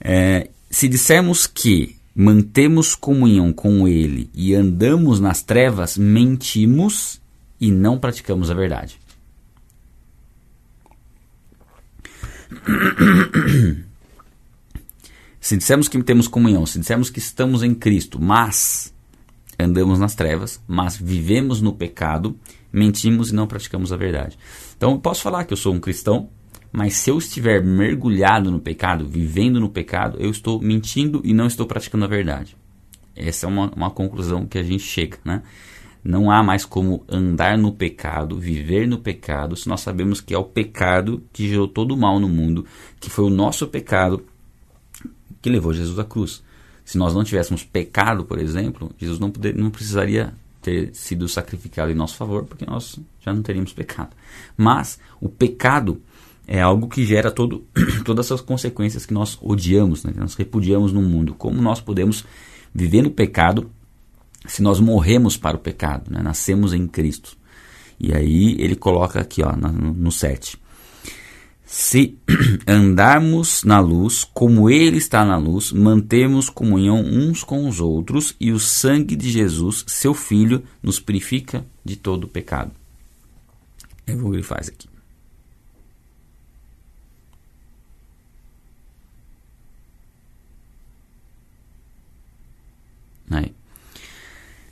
É, 0.01 0.49
se 0.71 0.87
dissermos 0.87 1.45
que 1.45 1.98
mantemos 2.21 2.95
comunhão 2.95 3.53
com 3.53 3.87
ele 3.87 4.29
e 4.33 4.53
andamos 4.53 5.21
nas 5.21 5.41
trevas, 5.41 5.97
mentimos 5.97 7.21
e 7.61 7.71
não 7.71 7.97
praticamos 7.97 8.51
a 8.51 8.53
verdade. 8.53 8.99
Se 15.39 15.55
dissermos 15.55 15.87
que 15.87 16.03
temos 16.03 16.27
comunhão, 16.27 16.65
se 16.65 16.77
dissermos 16.77 17.09
que 17.09 17.19
estamos 17.19 17.63
em 17.63 17.73
Cristo, 17.73 18.21
mas 18.21 18.93
andamos 19.57 19.97
nas 19.97 20.13
trevas, 20.13 20.61
mas 20.67 20.97
vivemos 20.97 21.61
no 21.61 21.71
pecado, 21.71 22.37
mentimos 22.71 23.31
e 23.31 23.33
não 23.33 23.47
praticamos 23.47 23.93
a 23.93 23.97
verdade. 23.97 24.37
Então, 24.75 24.91
eu 24.91 24.99
posso 24.99 25.21
falar 25.21 25.45
que 25.45 25.53
eu 25.53 25.57
sou 25.57 25.73
um 25.73 25.79
cristão, 25.79 26.29
mas 26.71 26.93
se 26.95 27.09
eu 27.09 27.17
estiver 27.17 27.63
mergulhado 27.63 28.51
no 28.51 28.59
pecado, 28.59 29.07
vivendo 29.07 29.59
no 29.59 29.69
pecado, 29.69 30.17
eu 30.19 30.29
estou 30.29 30.61
mentindo 30.61 31.21
e 31.23 31.33
não 31.33 31.47
estou 31.47 31.65
praticando 31.65 32.05
a 32.05 32.07
verdade. 32.07 32.55
Essa 33.15 33.45
é 33.45 33.49
uma, 33.49 33.71
uma 33.75 33.89
conclusão 33.89 34.45
que 34.45 34.57
a 34.57 34.63
gente 34.63 34.83
chega, 34.83 35.17
né? 35.25 35.41
Não 36.01 36.31
há 36.31 36.41
mais 36.41 36.63
como 36.63 37.03
andar 37.09 37.57
no 37.57 37.73
pecado, 37.73 38.39
viver 38.39 38.87
no 38.87 38.99
pecado, 38.99 39.55
se 39.55 39.67
nós 39.67 39.81
sabemos 39.81 40.21
que 40.21 40.33
é 40.33 40.37
o 40.37 40.45
pecado 40.45 41.21
que 41.33 41.47
gerou 41.47 41.67
todo 41.67 41.93
o 41.93 41.97
mal 41.97 42.19
no 42.19 42.29
mundo, 42.29 42.65
que 42.99 43.09
foi 43.09 43.25
o 43.25 43.29
nosso 43.29 43.67
pecado 43.67 44.25
que 45.41 45.49
levou 45.49 45.73
Jesus 45.73 45.99
à 45.99 46.05
cruz. 46.05 46.41
Se 46.85 46.97
nós 46.97 47.13
não 47.13 47.23
tivéssemos 47.23 47.63
pecado, 47.63 48.23
por 48.23 48.39
exemplo, 48.39 48.91
Jesus 48.97 49.19
não, 49.19 49.29
poder, 49.29 49.53
não 49.55 49.69
precisaria 49.69 50.33
ter 50.61 50.93
sido 50.93 51.27
sacrificado 51.27 51.91
em 51.91 51.95
nosso 51.95 52.15
favor, 52.15 52.45
porque 52.45 52.65
nós 52.65 52.99
já 53.21 53.33
não 53.33 53.41
teríamos 53.41 53.73
pecado. 53.73 54.09
Mas 54.57 54.99
o 55.19 55.29
pecado 55.29 56.01
é 56.51 56.59
algo 56.59 56.87
que 56.87 57.05
gera 57.05 57.29
todo, 57.29 57.63
todas 58.03 58.25
essas 58.25 58.41
consequências 58.41 59.05
que 59.05 59.13
nós 59.13 59.37
odiamos, 59.39 60.03
né, 60.03 60.11
que 60.11 60.19
nós 60.19 60.33
repudiamos 60.33 60.91
no 60.91 60.99
mundo. 60.99 61.35
Como 61.35 61.61
nós 61.61 61.79
podemos 61.79 62.25
viver 62.73 63.03
no 63.03 63.11
pecado 63.11 63.69
se 64.47 64.63
nós 64.63 64.79
morremos 64.79 65.37
para 65.37 65.55
o 65.55 65.59
pecado, 65.59 66.09
né, 66.09 66.23
nascemos 66.23 66.73
em 66.73 66.87
Cristo? 66.87 67.37
E 67.99 68.15
aí 68.15 68.55
ele 68.57 68.75
coloca 68.75 69.19
aqui 69.19 69.43
ó, 69.43 69.55
no 69.55 70.11
7. 70.11 70.57
Se 71.67 72.17
andarmos 72.65 73.63
na 73.63 73.79
luz, 73.79 74.23
como 74.23 74.71
Ele 74.71 74.97
está 74.97 75.23
na 75.23 75.37
luz, 75.37 75.71
mantemos 75.71 76.49
comunhão 76.49 76.99
uns 76.99 77.43
com 77.43 77.67
os 77.67 77.79
outros, 77.79 78.35
e 78.39 78.51
o 78.51 78.59
sangue 78.59 79.15
de 79.15 79.29
Jesus, 79.29 79.83
seu 79.85 80.15
Filho, 80.15 80.63
nos 80.81 80.99
purifica 80.99 81.63
de 81.85 81.95
todo 81.95 82.23
o 82.23 82.27
pecado. 82.27 82.71
Eu 84.07 84.17
vou 84.17 84.31
grifar 84.31 84.61
isso 84.61 84.71
aqui. 84.71 84.89
Aí. 93.29 93.53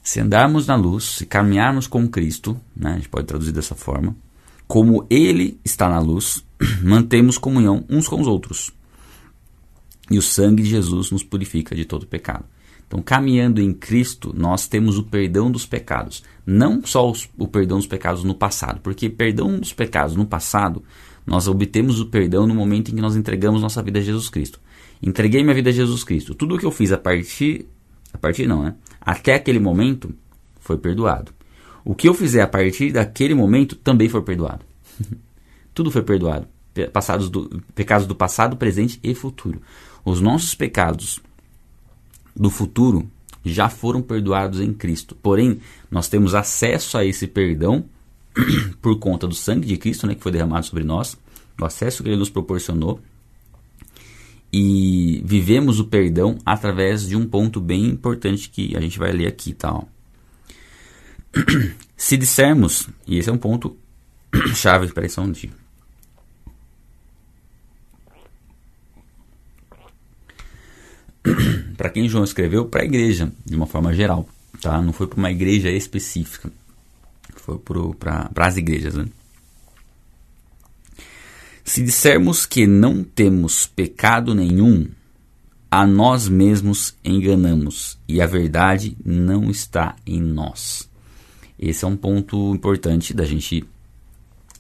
Se 0.08 0.22
andarmos 0.22 0.66
na 0.66 0.76
luz, 0.78 1.04
se 1.04 1.26
caminharmos 1.26 1.86
com 1.86 2.08
Cristo, 2.08 2.58
né, 2.74 2.92
a 2.92 2.96
gente 2.96 3.10
pode 3.10 3.28
traduzir 3.28 3.52
dessa 3.52 3.76
forma, 3.76 4.16
como 4.66 5.06
Ele 5.10 5.60
está 5.66 5.90
na 5.90 6.00
luz, 6.00 6.46
mantemos 6.82 7.38
comunhão 7.38 7.84
uns 7.90 8.08
com 8.08 8.22
os 8.22 8.26
outros. 8.26 8.72
E 10.10 10.18
o 10.18 10.22
sangue 10.22 10.64
de 10.64 10.70
Jesus 10.70 11.12
nos 11.12 11.24
purifica 11.24 11.76
de 11.76 11.84
todo 11.84 12.08
pecado. 12.08 12.46
Então, 12.88 13.02
caminhando 13.02 13.60
em 13.60 13.74
Cristo, 13.74 14.34
nós 14.34 14.66
temos 14.66 14.98
o 14.98 15.04
perdão 15.04 15.52
dos 15.52 15.66
pecados. 15.66 16.24
Não 16.46 16.82
só 16.86 17.12
os, 17.12 17.30
o 17.38 17.46
perdão 17.46 17.78
dos 17.78 17.86
pecados 17.86 18.24
no 18.24 18.34
passado, 18.34 18.80
porque 18.80 19.10
perdão 19.10 19.60
dos 19.60 19.74
pecados 19.74 20.16
no 20.16 20.26
passado, 20.26 20.86
nós 21.26 21.50
obtemos 21.50 22.00
o 22.00 22.06
perdão 22.06 22.48
no 22.48 22.56
momento 22.56 22.92
em 22.92 22.96
que 22.96 23.02
nós 23.02 23.18
entregamos 23.18 23.62
nossa 23.62 23.84
vida 23.84 24.00
a 24.00 24.02
Jesus 24.02 24.30
Cristo. 24.30 24.62
Entreguei 25.04 25.44
minha 25.44 25.54
vida 25.54 25.70
a 25.70 25.74
Jesus 25.74 26.06
Cristo. 26.06 26.34
Tudo 26.34 26.56
o 26.56 26.58
que 26.58 26.66
eu 26.66 26.72
fiz 26.72 26.94
a 26.94 26.98
partir. 26.98 27.68
A 28.18 28.20
partir 28.20 28.48
não, 28.48 28.64
né? 28.64 28.76
Até 29.00 29.36
aquele 29.36 29.60
momento 29.60 30.14
foi 30.60 30.78
perdoado. 30.78 31.32
O 31.86 31.94
que 31.96 32.10
eu 32.10 32.14
fizer 32.14 32.42
a 32.42 32.48
partir 32.48 32.92
daquele 32.92 33.36
momento 33.36 33.76
também 33.76 34.10
foi 34.10 34.22
perdoado. 34.24 34.66
Tudo 35.74 35.92
foi 35.92 36.02
perdoado. 36.02 36.48
Passados 36.92 37.30
do, 37.30 37.64
pecados 37.74 38.08
do 38.08 38.16
passado, 38.16 38.58
presente 38.58 39.00
e 39.04 39.14
futuro. 39.14 39.62
Os 40.04 40.20
nossos 40.20 40.56
pecados 40.56 41.20
do 42.36 42.50
futuro 42.50 43.10
já 43.46 43.70
foram 43.70 44.02
perdoados 44.02 44.60
em 44.60 44.74
Cristo. 44.74 45.16
Porém, 45.16 45.60
nós 45.90 46.10
temos 46.10 46.36
acesso 46.36 46.98
a 46.98 47.06
esse 47.06 47.28
perdão 47.28 47.86
por 48.82 48.98
conta 49.00 49.28
do 49.28 49.36
sangue 49.36 49.68
de 49.68 49.78
Cristo, 49.78 50.08
né, 50.08 50.16
que 50.16 50.22
foi 50.22 50.32
derramado 50.32 50.66
sobre 50.66 50.84
nós, 50.84 51.18
o 51.60 51.66
acesso 51.66 52.04
que 52.04 52.10
ele 52.10 52.18
nos 52.18 52.30
proporcionou. 52.30 53.00
E 54.52 55.22
vivemos 55.26 55.80
o 55.80 55.86
perdão 55.86 56.38
através 56.46 57.08
de 57.08 57.16
um 57.16 57.28
ponto 57.28 57.60
bem 57.60 57.86
importante 57.86 58.50
que 58.50 58.76
a 58.76 58.82
gente 58.82 58.98
vai 58.98 59.12
ler 59.12 59.28
aqui, 59.28 59.54
tá? 59.54 59.74
Ó. 59.74 59.84
Se 61.98 62.16
dissermos, 62.16 62.88
e 63.06 63.18
esse 63.18 63.30
é 63.30 63.34
um 63.34 63.38
ponto 63.38 63.76
chave, 64.56 64.92
peraí 64.94 65.10
só 65.10 65.22
um 65.22 65.32
dia. 65.32 65.52
para 71.76 71.90
quem 71.90 72.08
João 72.08 72.24
escreveu, 72.24 72.66
para 72.66 72.82
a 72.82 72.86
igreja, 72.86 73.32
de 73.46 73.56
uma 73.56 73.68
forma 73.68 73.94
geral, 73.94 74.28
tá? 74.62 74.82
Não 74.82 74.94
foi 74.94 75.08
para 75.08 75.18
uma 75.18 75.32
igreja 75.32 75.70
específica, 75.70 76.52
foi 77.36 77.60
para 78.00 78.30
as 78.36 78.58
igrejas, 78.58 78.96
né? 78.96 79.06
Se 81.68 81.84
dissermos 81.84 82.46
que 82.46 82.66
não 82.66 83.04
temos 83.04 83.68
pecado 83.68 84.34
nenhum, 84.34 84.88
a 85.70 85.86
nós 85.86 86.30
mesmos 86.30 86.96
enganamos 87.04 88.00
e 88.08 88.22
a 88.22 88.26
verdade 88.26 88.96
não 89.04 89.52
está 89.52 89.98
em 90.06 90.22
nós. 90.22 90.90
Esse 91.60 91.84
é 91.84 91.88
um 91.88 91.98
ponto 91.98 92.56
importante 92.56 93.14
da 93.14 93.26
gente 93.26 93.66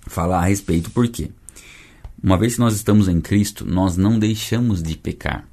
falar 0.05 0.39
a 0.39 0.47
respeito, 0.47 0.91
porque 0.91 1.31
uma 2.21 2.37
vez 2.37 2.55
que 2.55 2.59
nós 2.59 2.75
estamos 2.75 3.07
em 3.07 3.21
Cristo, 3.21 3.65
nós 3.65 3.95
não 3.95 4.19
deixamos 4.19 4.83
de 4.83 4.97
pecar. 4.97 5.47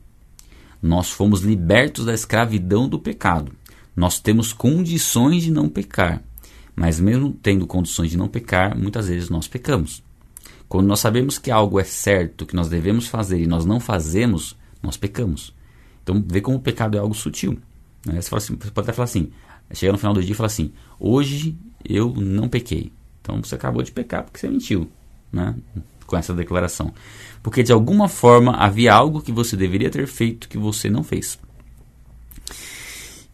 Nós 0.83 1.09
fomos 1.13 1.43
libertos 1.43 2.05
da 2.05 2.13
escravidão 2.13 2.89
do 2.89 2.99
pecado. 2.99 3.53
Nós 3.95 4.19
temos 4.19 4.53
condições 4.53 5.45
de 5.45 5.53
não 5.53 5.69
pecar, 5.69 6.21
mas 6.75 6.99
mesmo 6.99 7.33
tendo 7.41 7.65
condições 7.65 8.11
de 8.11 8.19
não 8.19 8.27
pecar, 8.27 8.77
muitas 8.77 9.07
vezes 9.07 9.31
nós 9.31 9.47
pecamos. 9.47 10.04
Quando 10.69 10.87
nós 10.87 11.01
sabemos 11.01 11.39
que 11.39 11.51
algo 11.51 11.79
é 11.79 11.85
certo, 11.85 12.47
que 12.47 12.57
nós 12.57 12.69
devemos 12.69 13.07
fazer 13.07 13.41
e 13.41 13.47
nós 13.47 13.65
não 13.65 13.79
fazemos, 13.79 14.57
nós 14.83 14.97
pecamos. 14.97 15.55
Então, 16.03 16.23
vê 16.27 16.41
como 16.41 16.59
o 16.59 16.61
pecado 16.61 16.97
é 16.97 17.01
algo 17.01 17.15
sutil. 17.15 17.59
Né? 18.05 18.21
Você, 18.21 18.35
assim, 18.35 18.57
você 18.57 18.71
pode 18.71 18.87
até 18.87 18.93
falar 18.93 19.05
assim: 19.05 19.31
chega 19.73 19.93
no 19.93 19.99
final 19.99 20.13
do 20.13 20.23
dia 20.23 20.33
e 20.33 20.37
fala 20.37 20.47
assim: 20.47 20.73
hoje 20.99 21.57
eu 21.85 22.13
não 22.15 22.49
pequei. 22.49 22.93
Então 23.21 23.43
você 23.43 23.55
acabou 23.55 23.83
de 23.83 23.91
pecar 23.91 24.23
porque 24.23 24.39
você 24.39 24.49
mentiu, 24.49 24.91
né? 25.33 25.55
Com 26.07 26.17
essa 26.17 26.35
declaração. 26.35 26.93
Porque 27.43 27.63
de 27.63 27.73
alguma 27.73 28.09
forma 28.09 28.53
havia 28.57 28.93
algo 28.93 29.23
que 29.23 29.33
você 29.33 29.57
deveria 29.57 29.91
ter 29.91 30.07
feito 30.07 30.49
que 30.49 30.59
você 30.59 30.91
não 30.91 31.03
fez. 31.03 31.39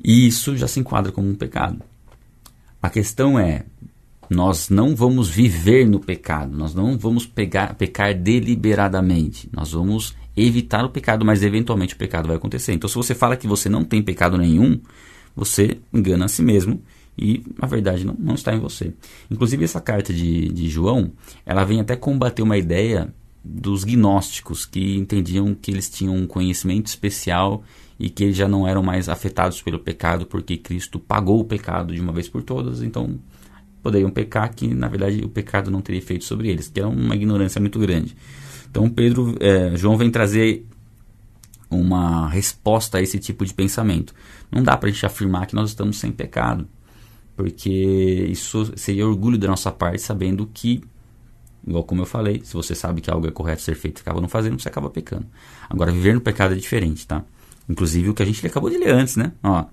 E 0.02 0.26
isso 0.26 0.56
já 0.56 0.68
se 0.68 0.78
enquadra 0.78 1.10
como 1.10 1.28
um 1.28 1.34
pecado. 1.34 1.82
A 2.80 2.88
questão 2.88 3.38
é, 3.38 3.64
nós 4.30 4.70
não 4.70 4.94
vamos 4.94 5.28
viver 5.28 5.88
no 5.88 5.98
pecado, 5.98 6.56
nós 6.56 6.72
não 6.72 6.96
vamos 6.96 7.26
pegar, 7.26 7.74
pecar 7.74 8.14
deliberadamente, 8.14 9.48
nós 9.52 9.72
vamos 9.72 10.14
evitar 10.36 10.84
o 10.84 10.88
pecado, 10.88 11.24
mas 11.24 11.42
eventualmente 11.42 11.94
o 11.94 11.98
pecado 11.98 12.28
vai 12.28 12.36
acontecer. 12.36 12.72
Então, 12.72 12.88
se 12.88 12.94
você 12.94 13.12
fala 13.12 13.36
que 13.36 13.48
você 13.48 13.68
não 13.68 13.82
tem 13.82 14.00
pecado 14.00 14.38
nenhum, 14.38 14.80
você 15.34 15.78
engana 15.92 16.26
a 16.26 16.28
si 16.28 16.42
mesmo 16.42 16.80
e 17.18 17.42
a 17.60 17.66
verdade 17.66 18.06
não, 18.06 18.14
não 18.16 18.34
está 18.34 18.54
em 18.54 18.60
você. 18.60 18.94
Inclusive, 19.28 19.64
essa 19.64 19.80
carta 19.80 20.12
de, 20.12 20.48
de 20.52 20.68
João, 20.68 21.10
ela 21.44 21.64
vem 21.64 21.80
até 21.80 21.96
combater 21.96 22.42
uma 22.42 22.56
ideia 22.56 23.12
dos 23.44 23.82
gnósticos, 23.82 24.64
que 24.64 24.96
entendiam 24.96 25.54
que 25.54 25.72
eles 25.72 25.90
tinham 25.90 26.14
um 26.14 26.26
conhecimento 26.26 26.86
especial 26.86 27.64
e 27.98 28.08
que 28.08 28.24
eles 28.24 28.36
já 28.36 28.46
não 28.46 28.66
eram 28.66 28.82
mais 28.82 29.08
afetados 29.08 29.60
pelo 29.60 29.78
pecado, 29.78 30.24
porque 30.24 30.56
Cristo 30.56 31.00
pagou 31.00 31.40
o 31.40 31.44
pecado 31.44 31.92
de 31.92 32.00
uma 32.00 32.12
vez 32.12 32.28
por 32.28 32.42
todas, 32.42 32.82
então 32.82 33.18
poderiam 33.82 34.10
pecar, 34.10 34.54
que 34.54 34.72
na 34.72 34.88
verdade 34.88 35.24
o 35.24 35.28
pecado 35.28 35.70
não 35.70 35.80
teria 35.80 35.98
efeito 35.98 36.24
sobre 36.24 36.48
eles, 36.48 36.68
que 36.68 36.80
era 36.80 36.88
uma 36.88 37.14
ignorância 37.14 37.60
muito 37.60 37.78
grande. 37.78 38.16
Então 38.70 38.88
Pedro, 38.88 39.36
é, 39.40 39.76
João 39.76 39.96
vem 39.96 40.10
trazer 40.10 40.66
uma 41.70 42.28
resposta 42.28 42.98
a 42.98 43.02
esse 43.02 43.18
tipo 43.18 43.44
de 43.44 43.54
pensamento. 43.54 44.14
Não 44.50 44.62
dá 44.62 44.76
para 44.76 44.88
a 44.88 44.92
gente 44.92 45.06
afirmar 45.06 45.46
que 45.46 45.54
nós 45.54 45.70
estamos 45.70 45.98
sem 45.98 46.10
pecado, 46.10 46.68
porque 47.36 47.70
isso 48.28 48.72
seria 48.76 49.06
orgulho 49.06 49.38
da 49.38 49.46
nossa 49.46 49.70
parte, 49.70 50.02
sabendo 50.02 50.48
que, 50.52 50.82
igual 51.66 51.84
como 51.84 52.02
eu 52.02 52.06
falei, 52.06 52.42
se 52.44 52.54
você 52.54 52.74
sabe 52.74 53.00
que 53.00 53.10
algo 53.10 53.26
é 53.26 53.30
correto 53.30 53.62
ser 53.62 53.76
feito 53.76 54.00
e 54.00 54.02
acaba 54.02 54.20
não 54.20 54.28
fazendo, 54.28 54.60
você 54.60 54.68
acaba 54.68 54.90
pecando. 54.90 55.26
Agora, 55.68 55.92
viver 55.92 56.14
no 56.14 56.20
pecado 56.20 56.54
é 56.54 56.56
diferente, 56.56 57.06
tá? 57.06 57.24
Inclusive 57.68 58.10
o 58.10 58.14
que 58.14 58.22
a 58.22 58.26
gente 58.26 58.44
acabou 58.44 58.68
de 58.68 58.76
ler 58.76 58.90
antes, 58.90 59.16
né? 59.16 59.32
Ó, 59.42 59.64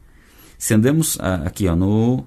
se 0.58 0.74
andamos 0.74 1.18
ah, 1.20 1.44
aqui 1.46 1.68
ó, 1.68 1.76
no, 1.76 2.26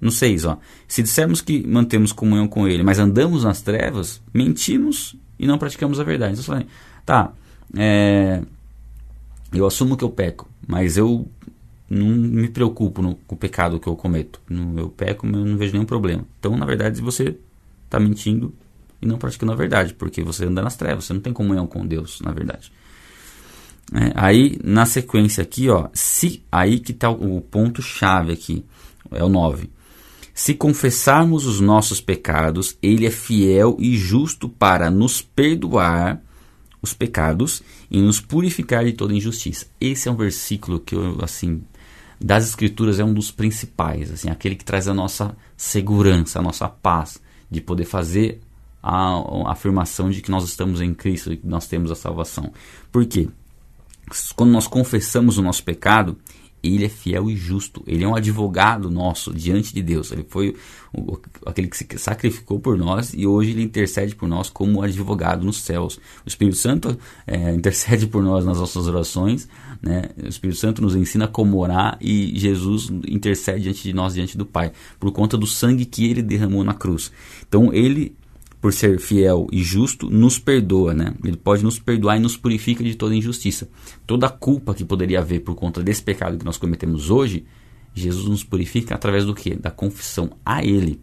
no 0.00 0.10
6, 0.10 0.44
ó. 0.44 0.58
Se 0.86 1.02
dissermos 1.02 1.40
que 1.40 1.66
mantemos 1.66 2.12
comunhão 2.12 2.46
com 2.46 2.68
ele, 2.68 2.82
mas 2.82 2.98
andamos 2.98 3.44
nas 3.44 3.62
trevas, 3.62 4.22
mentimos 4.32 5.16
e 5.38 5.46
não 5.46 5.58
praticamos 5.58 5.98
a 6.00 6.04
verdade. 6.04 6.32
Então, 6.32 6.44
você 6.44 6.50
fala, 6.50 6.66
tá, 7.04 7.32
é, 7.76 8.42
eu 9.52 9.66
assumo 9.66 9.96
que 9.96 10.04
eu 10.04 10.10
peco, 10.10 10.48
mas 10.66 10.96
eu 10.96 11.26
não 11.88 12.08
me 12.08 12.48
preocupo 12.48 13.00
no, 13.00 13.14
com 13.14 13.34
o 13.34 13.38
pecado 13.38 13.78
que 13.78 13.86
eu 13.86 13.96
cometo. 13.96 14.40
No, 14.48 14.78
eu 14.78 14.88
peco, 14.88 15.26
eu 15.26 15.44
não 15.44 15.56
vejo 15.56 15.72
nenhum 15.72 15.86
problema. 15.86 16.24
Então, 16.38 16.56
na 16.56 16.66
verdade, 16.66 17.00
você 17.00 17.36
está 17.84 18.00
mentindo 18.00 18.52
e 19.00 19.06
não 19.06 19.18
praticando 19.18 19.52
a 19.52 19.54
verdade, 19.54 19.94
porque 19.94 20.22
você 20.22 20.44
anda 20.44 20.62
nas 20.62 20.76
trevas, 20.76 21.04
você 21.04 21.12
não 21.12 21.20
tem 21.20 21.32
comunhão 21.32 21.66
com 21.66 21.86
Deus, 21.86 22.20
na 22.20 22.32
verdade. 22.32 22.72
É, 23.92 24.12
aí, 24.16 24.58
na 24.64 24.84
sequência 24.84 25.42
aqui, 25.42 25.68
ó, 25.68 25.88
se 25.92 26.42
aí 26.50 26.80
que 26.80 26.92
está 26.92 27.08
o, 27.08 27.40
ponto 27.40 27.80
chave 27.80 28.32
aqui, 28.32 28.64
é 29.12 29.22
o 29.22 29.28
9. 29.28 29.70
Se 30.36 30.52
confessarmos 30.52 31.46
os 31.46 31.62
nossos 31.62 31.98
pecados, 31.98 32.76
ele 32.82 33.06
é 33.06 33.10
fiel 33.10 33.74
e 33.80 33.96
justo 33.96 34.50
para 34.50 34.90
nos 34.90 35.22
perdoar 35.22 36.20
os 36.82 36.92
pecados 36.92 37.62
e 37.90 37.98
nos 38.02 38.20
purificar 38.20 38.84
de 38.84 38.92
toda 38.92 39.14
injustiça. 39.14 39.66
Esse 39.80 40.10
é 40.10 40.12
um 40.12 40.14
versículo 40.16 40.78
que 40.78 40.94
eu 40.94 41.16
assim 41.22 41.62
das 42.20 42.46
escrituras 42.46 43.00
é 43.00 43.04
um 43.04 43.14
dos 43.14 43.30
principais, 43.30 44.10
assim, 44.10 44.28
aquele 44.28 44.56
que 44.56 44.64
traz 44.64 44.86
a 44.88 44.92
nossa 44.92 45.34
segurança, 45.56 46.38
a 46.38 46.42
nossa 46.42 46.68
paz 46.68 47.18
de 47.50 47.62
poder 47.62 47.86
fazer 47.86 48.38
a, 48.82 49.50
afirmação 49.50 50.10
de 50.10 50.20
que 50.20 50.30
nós 50.30 50.44
estamos 50.44 50.82
em 50.82 50.92
Cristo 50.92 51.32
e 51.32 51.38
que 51.38 51.46
nós 51.46 51.66
temos 51.66 51.90
a 51.90 51.94
salvação. 51.94 52.52
Por 52.92 53.06
quê? 53.06 53.26
Quando 54.34 54.50
nós 54.50 54.66
confessamos 54.66 55.38
o 55.38 55.42
nosso 55.42 55.64
pecado, 55.64 56.18
ele 56.62 56.84
é 56.84 56.88
fiel 56.88 57.30
e 57.30 57.36
justo. 57.36 57.82
Ele 57.86 58.04
é 58.04 58.08
um 58.08 58.14
advogado 58.14 58.90
nosso 58.90 59.32
diante 59.32 59.74
de 59.74 59.82
Deus. 59.82 60.10
Ele 60.10 60.24
foi 60.28 60.54
o, 60.92 61.18
aquele 61.44 61.68
que 61.68 61.76
se 61.76 61.86
sacrificou 61.98 62.58
por 62.58 62.76
nós 62.76 63.12
e 63.14 63.26
hoje 63.26 63.50
ele 63.50 63.62
intercede 63.62 64.14
por 64.14 64.28
nós 64.28 64.50
como 64.50 64.82
advogado 64.82 65.44
nos 65.44 65.58
céus. 65.62 65.96
O 66.24 66.28
Espírito 66.28 66.56
Santo 66.56 66.98
é, 67.26 67.52
intercede 67.54 68.06
por 68.06 68.22
nós 68.22 68.44
nas 68.44 68.58
nossas 68.58 68.86
orações. 68.86 69.48
Né? 69.80 70.10
O 70.22 70.28
Espírito 70.28 70.58
Santo 70.58 70.82
nos 70.82 70.94
ensina 70.94 71.28
como 71.28 71.58
orar 71.58 71.98
e 72.00 72.38
Jesus 72.38 72.90
intercede 73.06 73.64
diante 73.64 73.82
de 73.82 73.92
nós, 73.92 74.14
diante 74.14 74.36
do 74.36 74.46
Pai, 74.46 74.72
por 74.98 75.12
conta 75.12 75.36
do 75.36 75.46
sangue 75.46 75.84
que 75.84 76.08
ele 76.08 76.22
derramou 76.22 76.64
na 76.64 76.74
cruz. 76.74 77.12
Então 77.46 77.72
ele 77.72 78.16
por 78.66 78.72
ser 78.72 78.98
fiel 78.98 79.46
e 79.52 79.62
justo, 79.62 80.10
nos 80.10 80.40
perdoa, 80.40 80.92
né? 80.92 81.14
Ele 81.22 81.36
pode 81.36 81.62
nos 81.62 81.78
perdoar 81.78 82.16
e 82.16 82.18
nos 82.18 82.36
purifica 82.36 82.82
de 82.82 82.96
toda 82.96 83.14
injustiça. 83.14 83.68
Toda 84.04 84.28
culpa 84.28 84.74
que 84.74 84.84
poderia 84.84 85.20
haver 85.20 85.38
por 85.44 85.54
conta 85.54 85.80
desse 85.80 86.02
pecado 86.02 86.36
que 86.36 86.44
nós 86.44 86.58
cometemos 86.58 87.08
hoje, 87.08 87.46
Jesus 87.94 88.26
nos 88.26 88.42
purifica 88.42 88.96
através 88.96 89.24
do 89.24 89.36
que? 89.36 89.54
Da 89.54 89.70
confissão 89.70 90.32
a 90.44 90.64
Ele. 90.64 91.00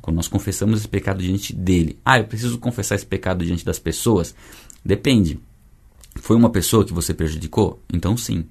Quando 0.00 0.14
nós 0.14 0.28
confessamos 0.28 0.78
esse 0.78 0.86
pecado 0.86 1.20
diante 1.20 1.52
dele. 1.52 1.98
Ah, 2.04 2.20
eu 2.20 2.24
preciso 2.24 2.56
confessar 2.56 2.94
esse 2.94 3.06
pecado 3.06 3.44
diante 3.44 3.64
das 3.64 3.80
pessoas? 3.80 4.32
Depende. 4.84 5.40
Foi 6.14 6.36
uma 6.36 6.50
pessoa 6.50 6.84
que 6.84 6.92
você 6.92 7.12
prejudicou? 7.12 7.82
Então 7.92 8.16
sim. 8.16 8.44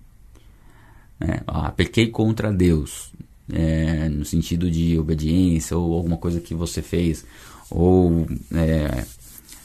É, 1.22 1.42
ah, 1.48 1.72
pequei 1.72 2.08
contra 2.08 2.52
Deus. 2.52 3.14
É, 3.50 4.10
no 4.10 4.26
sentido 4.26 4.70
de 4.70 5.00
obediência 5.00 5.78
ou 5.78 5.94
alguma 5.94 6.18
coisa 6.18 6.42
que 6.42 6.54
você 6.54 6.82
fez 6.82 7.24
ou, 7.70 8.26
é, 8.54 9.06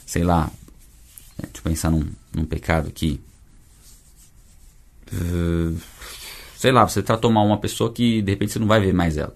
sei 0.05 0.23
lá, 0.23 0.51
é, 1.37 1.43
deixa 1.43 1.57
eu 1.57 1.63
pensar 1.63 1.91
num, 1.91 2.05
num 2.33 2.45
pecado 2.45 2.87
aqui. 2.87 3.19
Uh, 5.13 5.77
sei 6.55 6.71
lá, 6.71 6.87
você 6.87 7.01
tratou 7.01 7.31
mal 7.31 7.45
uma 7.45 7.57
pessoa 7.57 7.91
que 7.91 8.21
de 8.21 8.31
repente 8.31 8.53
você 8.53 8.59
não 8.59 8.67
vai 8.67 8.79
ver 8.79 8.93
mais 8.93 9.17
ela. 9.17 9.35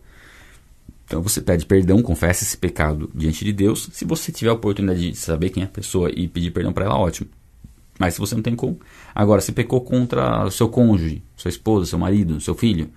Então 1.05 1.21
você 1.21 1.41
pede 1.41 1.65
perdão, 1.65 2.01
confessa 2.01 2.43
esse 2.43 2.57
pecado 2.57 3.11
diante 3.13 3.45
de 3.45 3.53
Deus. 3.53 3.89
Se 3.91 4.05
você 4.05 4.31
tiver 4.31 4.49
a 4.49 4.53
oportunidade 4.53 5.11
de 5.11 5.17
saber 5.17 5.49
quem 5.49 5.63
é 5.63 5.65
a 5.65 5.69
pessoa 5.69 6.09
e 6.11 6.27
pedir 6.27 6.51
perdão 6.51 6.73
para 6.73 6.85
ela, 6.85 6.97
ótimo. 6.97 7.29
Mas 7.99 8.15
se 8.15 8.19
você 8.19 8.35
não 8.35 8.41
tem 8.41 8.55
como. 8.55 8.79
Agora, 9.13 9.39
se 9.39 9.51
pecou 9.51 9.81
contra 9.81 10.45
o 10.45 10.51
seu 10.51 10.67
cônjuge, 10.67 11.23
sua 11.37 11.49
esposa, 11.49 11.85
seu 11.85 11.99
marido, 11.99 12.41
seu 12.41 12.55
filho, 12.55 12.89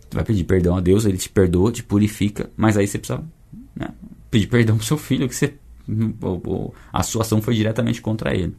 você 0.00 0.16
vai 0.16 0.24
pedir 0.24 0.44
perdão 0.44 0.76
a 0.76 0.80
Deus, 0.80 1.04
ele 1.04 1.18
te 1.18 1.28
perdoa, 1.28 1.70
te 1.70 1.82
purifica, 1.82 2.50
mas 2.56 2.76
aí 2.76 2.86
você 2.86 2.98
precisa 2.98 3.22
né, 3.76 3.88
pedir 4.30 4.46
perdão 4.46 4.76
pro 4.76 4.86
seu 4.86 4.98
filho, 4.98 5.28
que 5.28 5.34
você, 5.34 5.54
a 6.92 7.02
sua 7.02 7.22
ação 7.22 7.40
foi 7.40 7.54
diretamente 7.54 8.00
contra 8.00 8.34
ele. 8.34 8.54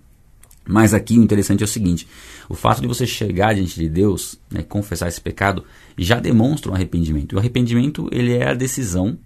Mas 0.67 0.93
aqui 0.93 1.17
o 1.17 1.23
interessante 1.23 1.63
é 1.63 1.65
o 1.65 1.67
seguinte: 1.67 2.07
o 2.47 2.53
fato 2.53 2.79
de 2.79 2.87
você 2.87 3.07
chegar 3.07 3.55
diante 3.55 3.75
de 3.75 3.89
Deus, 3.89 4.39
né, 4.51 4.61
confessar 4.61 5.07
esse 5.07 5.19
pecado, 5.19 5.63
já 5.97 6.19
demonstra 6.19 6.71
um 6.71 6.75
arrependimento. 6.75 7.33
E 7.33 7.35
o 7.35 7.39
arrependimento 7.39 8.07
ele 8.11 8.33
é 8.33 8.49
a 8.49 8.53
decisão 8.53 9.17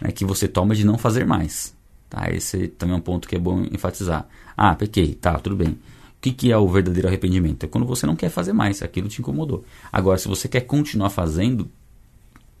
né, 0.00 0.10
que 0.10 0.24
você 0.24 0.48
toma 0.48 0.74
de 0.74 0.84
não 0.84 0.98
fazer 0.98 1.24
mais. 1.24 1.72
Tá? 2.10 2.28
Esse 2.30 2.66
também 2.68 2.94
é 2.94 2.98
um 2.98 3.00
ponto 3.00 3.28
que 3.28 3.36
é 3.36 3.38
bom 3.38 3.64
enfatizar. 3.72 4.26
Ah, 4.56 4.74
pequei, 4.74 5.14
tá, 5.14 5.38
tudo 5.38 5.54
bem. 5.56 5.68
O 5.68 5.78
que, 6.20 6.32
que 6.32 6.52
é 6.52 6.58
o 6.58 6.68
verdadeiro 6.68 7.08
arrependimento? 7.08 7.64
É 7.64 7.68
quando 7.68 7.86
você 7.86 8.04
não 8.04 8.14
quer 8.16 8.28
fazer 8.28 8.52
mais, 8.52 8.82
aquilo 8.82 9.08
te 9.08 9.20
incomodou. 9.20 9.64
Agora, 9.92 10.18
se 10.18 10.28
você 10.28 10.48
quer 10.48 10.62
continuar 10.62 11.10
fazendo, 11.10 11.70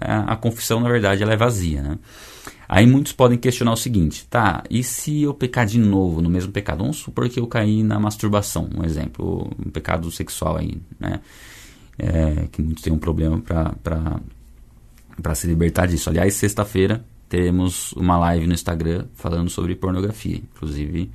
a, 0.06 0.32
a 0.32 0.36
confissão, 0.36 0.80
na 0.80 0.88
verdade, 0.88 1.22
ela 1.22 1.32
é 1.32 1.36
vazia. 1.36 1.82
Né? 1.82 1.98
Aí 2.68 2.86
muitos 2.86 3.12
podem 3.12 3.38
questionar 3.38 3.72
o 3.72 3.76
seguinte, 3.76 4.26
tá, 4.28 4.62
e 4.70 4.82
se 4.82 5.22
eu 5.22 5.34
pecar 5.34 5.66
de 5.66 5.78
novo 5.78 6.22
no 6.22 6.30
mesmo 6.30 6.52
pecado? 6.52 6.78
Vamos 6.78 6.96
supor 6.96 7.28
que 7.28 7.38
eu 7.38 7.46
caí 7.46 7.82
na 7.82 7.98
masturbação, 7.98 8.68
um 8.74 8.84
exemplo, 8.84 9.50
um 9.58 9.70
pecado 9.70 10.10
sexual 10.10 10.56
aí, 10.56 10.80
né? 10.98 11.20
É, 11.98 12.48
que 12.50 12.62
muitos 12.62 12.82
têm 12.82 12.92
um 12.92 12.98
problema 12.98 13.38
para 13.40 15.34
se 15.34 15.46
libertar 15.46 15.86
disso. 15.86 16.08
Aliás, 16.08 16.34
sexta-feira 16.34 17.04
teremos 17.28 17.92
uma 17.92 18.18
live 18.18 18.46
no 18.46 18.54
Instagram 18.54 19.04
falando 19.14 19.50
sobre 19.50 19.74
pornografia. 19.74 20.36
Inclusive, 20.36 21.10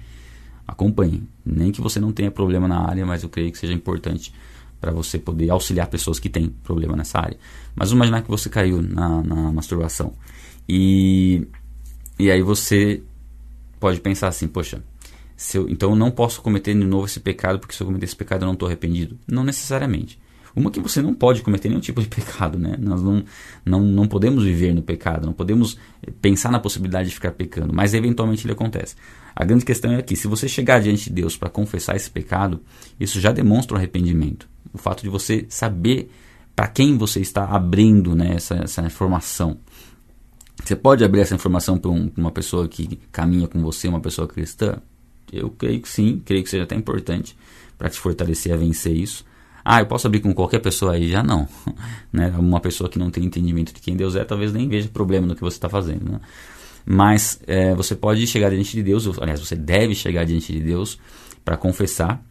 acompanhe. 0.68 1.24
Nem 1.46 1.72
que 1.72 1.82
você 1.82 2.00
não 2.00 2.12
tenha 2.12 2.30
problema 2.30 2.68
na 2.68 2.88
área, 2.88 3.06
mas 3.06 3.24
eu 3.24 3.30
creio 3.30 3.52
que 3.52 3.58
seja 3.58 3.74
importante 3.74 4.32
para 4.80 4.92
você 4.92 5.18
poder 5.18 5.50
auxiliar 5.50 5.88
pessoas 5.88 6.20
que 6.20 6.30
têm 6.30 6.50
problema 6.50 6.96
nessa 6.96 7.20
área. 7.20 7.38
Mas 7.76 7.92
imaginar 7.92 8.22
que 8.22 8.30
você 8.30 8.50
caiu 8.50 8.82
na, 8.82 9.22
na 9.22 9.52
masturbação. 9.52 10.14
E, 10.68 11.48
e 12.20 12.30
aí 12.30 12.42
você 12.42 13.02
pode 13.80 14.00
pensar 14.02 14.28
assim, 14.28 14.48
poxa, 14.48 14.84
eu, 15.54 15.70
então 15.70 15.92
eu 15.92 15.96
não 15.96 16.12
posso 16.12 16.42
cometer 16.42 16.74
de 16.74 16.84
novo 16.84 17.06
esse 17.06 17.20
pecado, 17.20 17.60
porque 17.60 17.76
se 17.76 17.82
eu 17.82 17.88
cometer 17.88 18.06
esse 18.06 18.16
pecado 18.16 18.44
eu 18.44 18.48
não 18.48 18.54
estou 18.54 18.68
arrependido. 18.68 19.18
Não 19.28 19.44
necessariamente. 19.44 20.20
Uma 20.56 20.72
que 20.72 20.80
você 20.80 21.04
não 21.04 21.14
pode 21.14 21.44
cometer 21.44 21.70
nenhum 21.70 21.80
tipo 21.80 22.02
de 22.02 22.08
pecado, 22.10 22.58
né? 22.58 22.76
Nós 22.80 23.02
não, 23.04 23.24
não, 23.64 23.80
não 23.80 24.08
podemos 24.08 24.44
viver 24.44 24.74
no 24.74 24.82
pecado, 24.82 25.26
não 25.28 25.34
podemos 25.34 25.78
pensar 26.20 26.52
na 26.52 26.60
possibilidade 26.60 27.10
de 27.10 27.14
ficar 27.14 27.32
pecando, 27.32 27.72
mas 27.74 27.94
eventualmente 27.94 28.46
ele 28.46 28.54
acontece. 28.54 28.96
A 29.36 29.46
grande 29.46 29.64
questão 29.64 29.94
é 29.94 30.02
que 30.02 30.16
se 30.16 30.28
você 30.28 30.48
chegar 30.50 30.82
diante 30.82 31.06
de 31.06 31.22
Deus 31.22 31.38
para 31.38 31.48
confessar 31.48 31.96
esse 31.96 32.10
pecado, 32.10 32.60
isso 33.00 33.22
já 33.22 33.32
demonstra 33.32 33.76
um 33.76 33.78
arrependimento. 33.78 34.50
O 34.74 34.78
fato 34.78 35.04
de 35.04 35.10
você 35.10 35.46
saber 35.50 36.10
para 36.56 36.68
quem 36.68 36.98
você 36.98 37.20
está 37.20 37.46
abrindo 37.46 38.16
né, 38.16 38.34
essa, 38.36 38.56
essa 38.56 38.82
informação. 38.82 39.60
Você 40.64 40.76
pode 40.76 41.04
abrir 41.04 41.22
essa 41.22 41.36
informação 41.36 41.78
para 41.78 41.92
um, 41.92 42.12
uma 42.18 42.32
pessoa 42.32 42.68
que 42.68 43.00
caminha 43.12 43.48
com 43.48 43.62
você, 43.62 43.88
uma 43.88 44.00
pessoa 44.00 44.28
cristã? 44.28 44.82
Eu 45.32 45.50
creio 45.52 45.82
que 45.82 45.88
sim, 45.88 46.22
creio 46.26 46.44
que 46.44 46.50
seja 46.50 46.64
até 46.64 46.76
importante 46.76 47.38
para 47.78 47.90
te 47.90 48.00
fortalecer 48.00 48.54
a 48.54 48.58
vencer 48.58 48.96
isso. 48.96 49.24
Ah, 49.64 49.82
eu 49.82 49.86
posso 49.86 50.08
abrir 50.08 50.22
com 50.22 50.34
qualquer 50.34 50.60
pessoa 50.60 50.94
aí? 50.94 51.10
Já 51.10 51.22
não. 51.22 51.48
né? 52.12 52.34
Uma 52.40 52.60
pessoa 52.60 52.90
que 52.90 52.98
não 52.98 53.12
tem 53.12 53.26
entendimento 53.26 53.74
de 53.74 53.80
quem 53.80 53.96
Deus 53.96 54.16
é, 54.16 54.24
talvez 54.24 54.52
nem 54.52 54.68
veja 54.68 54.88
problema 54.88 55.28
no 55.28 55.36
que 55.36 55.42
você 55.42 55.58
está 55.58 55.70
fazendo. 55.70 56.12
Né? 56.12 56.20
Mas 56.86 57.40
é, 57.46 57.76
você 57.76 57.94
pode 57.94 58.26
chegar 58.26 58.50
diante 58.50 58.72
de 58.72 58.82
Deus, 58.82 59.08
aliás, 59.20 59.40
você 59.40 59.56
deve 59.56 59.94
chegar 59.94 60.24
diante 60.24 60.54
de 60.54 60.60
Deus 60.62 60.98
para 61.44 61.58
confessar, 61.58 62.24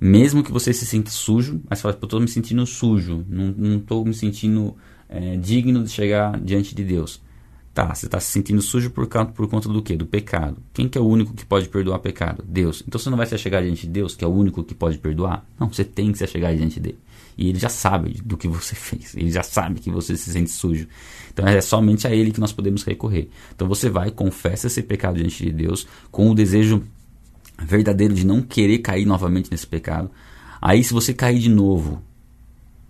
mesmo 0.00 0.42
que 0.42 0.50
você 0.50 0.72
se 0.72 0.86
sinta 0.86 1.10
sujo, 1.10 1.60
mas 1.68 1.78
você 1.78 1.82
fala, 1.82 1.98
eu 2.00 2.04
estou 2.04 2.20
me 2.20 2.28
sentindo 2.28 2.64
sujo, 2.64 3.24
não 3.28 3.76
estou 3.76 4.04
me 4.04 4.14
sentindo 4.14 4.74
é, 5.08 5.36
digno 5.36 5.84
de 5.84 5.90
chegar 5.90 6.40
diante 6.40 6.74
de 6.74 6.82
Deus. 6.82 7.20
Tá, 7.72 7.94
você 7.94 8.06
está 8.06 8.18
se 8.18 8.32
sentindo 8.32 8.60
sujo 8.60 8.90
por, 8.90 9.06
por 9.06 9.48
conta 9.48 9.68
do 9.68 9.80
quê? 9.80 9.96
Do 9.96 10.06
pecado. 10.06 10.56
Quem 10.72 10.88
que 10.88 10.98
é 10.98 11.00
o 11.00 11.06
único 11.06 11.34
que 11.34 11.46
pode 11.46 11.68
perdoar 11.68 12.00
pecado? 12.00 12.42
Deus. 12.46 12.82
Então 12.86 12.98
você 12.98 13.08
não 13.08 13.16
vai 13.16 13.26
se 13.26 13.38
chegar 13.38 13.62
diante 13.62 13.86
de 13.86 13.92
Deus, 13.92 14.16
que 14.16 14.24
é 14.24 14.28
o 14.28 14.30
único 14.30 14.64
que 14.64 14.74
pode 14.74 14.98
perdoar? 14.98 15.46
Não, 15.58 15.68
você 15.68 15.84
tem 15.84 16.10
que 16.10 16.18
se 16.18 16.26
chegar 16.26 16.54
diante 16.56 16.80
dele. 16.80 16.98
E 17.38 17.48
ele 17.48 17.58
já 17.58 17.68
sabe 17.68 18.20
do 18.24 18.36
que 18.36 18.48
você 18.48 18.74
fez. 18.76 19.14
Ele 19.14 19.30
já 19.30 19.42
sabe 19.42 19.80
que 19.80 19.90
você 19.90 20.16
se 20.16 20.32
sente 20.32 20.50
sujo. 20.50 20.88
Então 21.32 21.46
é 21.46 21.60
somente 21.60 22.06
a 22.08 22.10
ele 22.10 22.32
que 22.32 22.40
nós 22.40 22.52
podemos 22.52 22.82
recorrer. 22.82 23.28
Então 23.54 23.68
você 23.68 23.88
vai, 23.88 24.10
confessa 24.10 24.66
esse 24.66 24.82
pecado 24.82 25.16
diante 25.16 25.44
de 25.44 25.52
Deus, 25.52 25.86
com 26.10 26.28
o 26.28 26.34
desejo 26.34 26.82
verdadeiro 27.60 28.14
de 28.14 28.24
não 28.24 28.42
querer 28.42 28.78
cair 28.78 29.06
novamente 29.06 29.50
nesse 29.50 29.66
pecado. 29.66 30.10
Aí 30.60 30.82
se 30.82 30.92
você 30.92 31.14
cair 31.14 31.38
de 31.38 31.48
novo 31.48 32.02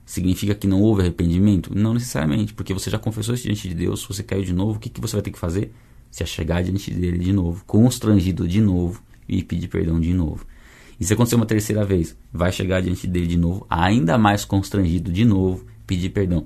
significa 0.05 0.57
que 0.57 0.67
não 0.67 0.83
houve 0.83 1.03
arrependimento? 1.03 1.73
Não 1.73 1.95
necessariamente, 1.95 2.53
porque 2.53 2.75
você 2.75 2.91
já 2.91 2.99
confessou 2.99 3.35
isso 3.35 3.45
diante 3.45 3.69
de 3.69 3.75
Deus, 3.75 4.05
você 4.05 4.25
caiu 4.25 4.43
de 4.43 4.53
novo, 4.53 4.77
o 4.77 4.81
que, 4.81 4.89
que 4.89 5.01
você 5.01 5.15
vai 5.15 5.23
ter 5.23 5.31
que 5.31 5.39
fazer? 5.39 5.73
Se 6.11 6.25
achegar 6.25 6.65
diante 6.65 6.91
dele 6.91 7.19
de 7.19 7.33
novo, 7.33 7.65
constrangido 7.65 8.49
de 8.49 8.61
novo 8.61 9.01
e 9.29 9.45
pedir 9.45 9.69
perdão 9.69 10.01
de 10.01 10.13
novo. 10.13 10.45
E 10.99 11.05
se 11.05 11.13
acontecer 11.13 11.37
uma 11.37 11.47
terceira 11.47 11.85
vez, 11.85 12.17
vai 12.33 12.51
chegar 12.51 12.83
diante 12.83 13.07
dele 13.07 13.29
de 13.29 13.39
novo, 13.39 13.65
ainda 13.71 14.19
mais 14.19 14.45
constrangido 14.45 15.13
de 15.13 15.25
novo, 15.25 15.65
pedir 15.87 16.11
perdão. 16.11 16.45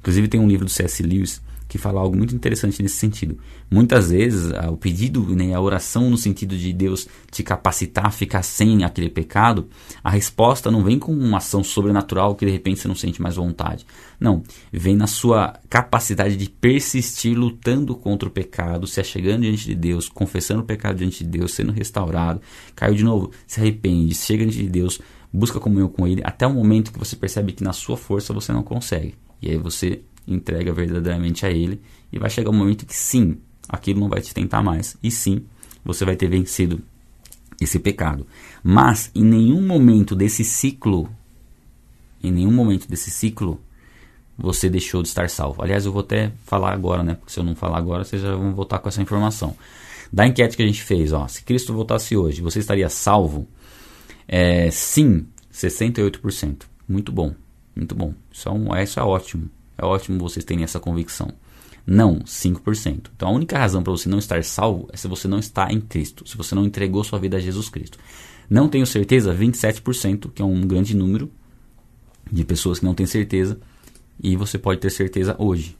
Inclusive 0.00 0.26
tem 0.26 0.40
um 0.40 0.48
livro 0.48 0.64
do 0.64 0.70
C.S. 0.70 1.02
Lewis 1.02 1.40
que 1.76 1.82
fala 1.82 2.00
algo 2.00 2.16
muito 2.16 2.34
interessante 2.34 2.82
nesse 2.82 2.96
sentido. 2.96 3.38
Muitas 3.70 4.10
vezes, 4.10 4.50
o 4.70 4.76
pedido, 4.76 5.22
né, 5.36 5.54
a 5.54 5.60
oração 5.60 6.10
no 6.10 6.16
sentido 6.16 6.56
de 6.56 6.72
Deus 6.72 7.06
te 7.30 7.42
capacitar 7.42 8.06
a 8.06 8.10
ficar 8.10 8.42
sem 8.42 8.82
aquele 8.82 9.10
pecado, 9.10 9.68
a 10.02 10.10
resposta 10.10 10.70
não 10.70 10.82
vem 10.82 10.98
com 10.98 11.12
uma 11.12 11.38
ação 11.38 11.62
sobrenatural 11.62 12.34
que 12.34 12.46
de 12.46 12.52
repente 12.52 12.80
você 12.80 12.88
não 12.88 12.94
sente 12.94 13.20
mais 13.20 13.36
vontade. 13.36 13.86
Não, 14.18 14.42
vem 14.72 14.96
na 14.96 15.06
sua 15.06 15.58
capacidade 15.68 16.36
de 16.36 16.48
persistir 16.48 17.36
lutando 17.36 17.94
contra 17.94 18.28
o 18.28 18.32
pecado, 18.32 18.86
se 18.86 19.00
achegando 19.00 19.42
diante 19.42 19.66
de 19.66 19.74
Deus, 19.74 20.08
confessando 20.08 20.62
o 20.62 20.64
pecado 20.64 20.96
diante 20.96 21.22
de 21.22 21.30
Deus, 21.30 21.52
sendo 21.52 21.72
restaurado, 21.72 22.40
caiu 22.74 22.94
de 22.94 23.04
novo, 23.04 23.30
se 23.46 23.60
arrepende, 23.60 24.14
chega 24.14 24.44
diante 24.44 24.62
de 24.62 24.68
Deus, 24.68 25.00
busca 25.32 25.60
comunhão 25.60 25.88
com 25.88 26.06
Ele, 26.06 26.22
até 26.24 26.46
o 26.46 26.54
momento 26.54 26.92
que 26.92 26.98
você 26.98 27.14
percebe 27.14 27.52
que 27.52 27.62
na 27.62 27.72
sua 27.72 27.96
força 27.96 28.32
você 28.32 28.52
não 28.52 28.62
consegue. 28.62 29.14
E 29.42 29.50
aí 29.50 29.58
você 29.58 30.00
entrega 30.26 30.72
verdadeiramente 30.72 31.46
a 31.46 31.50
Ele 31.50 31.80
e 32.12 32.18
vai 32.18 32.30
chegar 32.30 32.50
um 32.50 32.54
momento 32.54 32.86
que 32.86 32.94
sim, 32.94 33.38
aquilo 33.68 34.00
não 34.00 34.08
vai 34.08 34.20
te 34.20 34.32
tentar 34.32 34.62
mais 34.62 34.96
e 35.02 35.10
sim, 35.10 35.44
você 35.84 36.04
vai 36.04 36.16
ter 36.16 36.28
vencido 36.28 36.80
esse 37.60 37.78
pecado. 37.78 38.26
Mas 38.62 39.10
em 39.14 39.24
nenhum 39.24 39.66
momento 39.66 40.14
desse 40.14 40.44
ciclo, 40.44 41.08
em 42.22 42.30
nenhum 42.30 42.52
momento 42.52 42.88
desse 42.88 43.10
ciclo, 43.10 43.60
você 44.36 44.68
deixou 44.68 45.02
de 45.02 45.08
estar 45.08 45.30
salvo. 45.30 45.62
Aliás, 45.62 45.86
eu 45.86 45.92
vou 45.92 46.02
até 46.02 46.32
falar 46.44 46.72
agora, 46.72 47.02
né? 47.02 47.14
Porque 47.14 47.32
se 47.32 47.40
eu 47.40 47.44
não 47.44 47.54
falar 47.54 47.78
agora, 47.78 48.04
vocês 48.04 48.20
já 48.20 48.34
vão 48.34 48.54
voltar 48.54 48.78
com 48.78 48.88
essa 48.88 49.00
informação. 49.00 49.56
Da 50.12 50.26
enquete 50.26 50.56
que 50.56 50.62
a 50.62 50.66
gente 50.66 50.82
fez, 50.82 51.12
ó, 51.12 51.26
se 51.26 51.42
Cristo 51.42 51.72
voltasse 51.72 52.16
hoje, 52.16 52.42
você 52.42 52.58
estaria 52.58 52.88
salvo? 52.88 53.48
É, 54.28 54.70
sim, 54.70 55.26
68%. 55.52 56.64
Muito 56.88 57.10
bom, 57.10 57.34
muito 57.74 57.94
bom. 57.94 58.14
Isso 58.30 58.48
é, 58.48 58.52
um, 58.52 58.76
isso 58.76 59.00
é 59.00 59.02
ótimo. 59.02 59.50
É 59.78 59.84
ótimo 59.84 60.18
vocês 60.18 60.44
terem 60.44 60.64
essa 60.64 60.80
convicção. 60.80 61.32
Não, 61.86 62.18
5%. 62.20 63.10
Então 63.14 63.28
a 63.28 63.32
única 63.32 63.58
razão 63.58 63.82
para 63.82 63.92
você 63.92 64.08
não 64.08 64.18
estar 64.18 64.42
salvo 64.42 64.88
é 64.92 64.96
se 64.96 65.06
você 65.06 65.28
não 65.28 65.38
está 65.38 65.70
em 65.70 65.80
Cristo, 65.80 66.28
se 66.28 66.36
você 66.36 66.54
não 66.54 66.64
entregou 66.64 67.04
sua 67.04 67.18
vida 67.18 67.36
a 67.36 67.40
Jesus 67.40 67.68
Cristo. 67.68 67.98
Não 68.50 68.68
tenho 68.68 68.86
certeza, 68.86 69.34
27%, 69.34 70.30
que 70.32 70.42
é 70.42 70.44
um 70.44 70.60
grande 70.62 70.96
número 70.96 71.30
de 72.30 72.44
pessoas 72.44 72.80
que 72.80 72.84
não 72.84 72.94
têm 72.94 73.06
certeza, 73.06 73.58
e 74.20 74.36
você 74.36 74.58
pode 74.58 74.80
ter 74.80 74.90
certeza 74.90 75.36
hoje. 75.38 75.76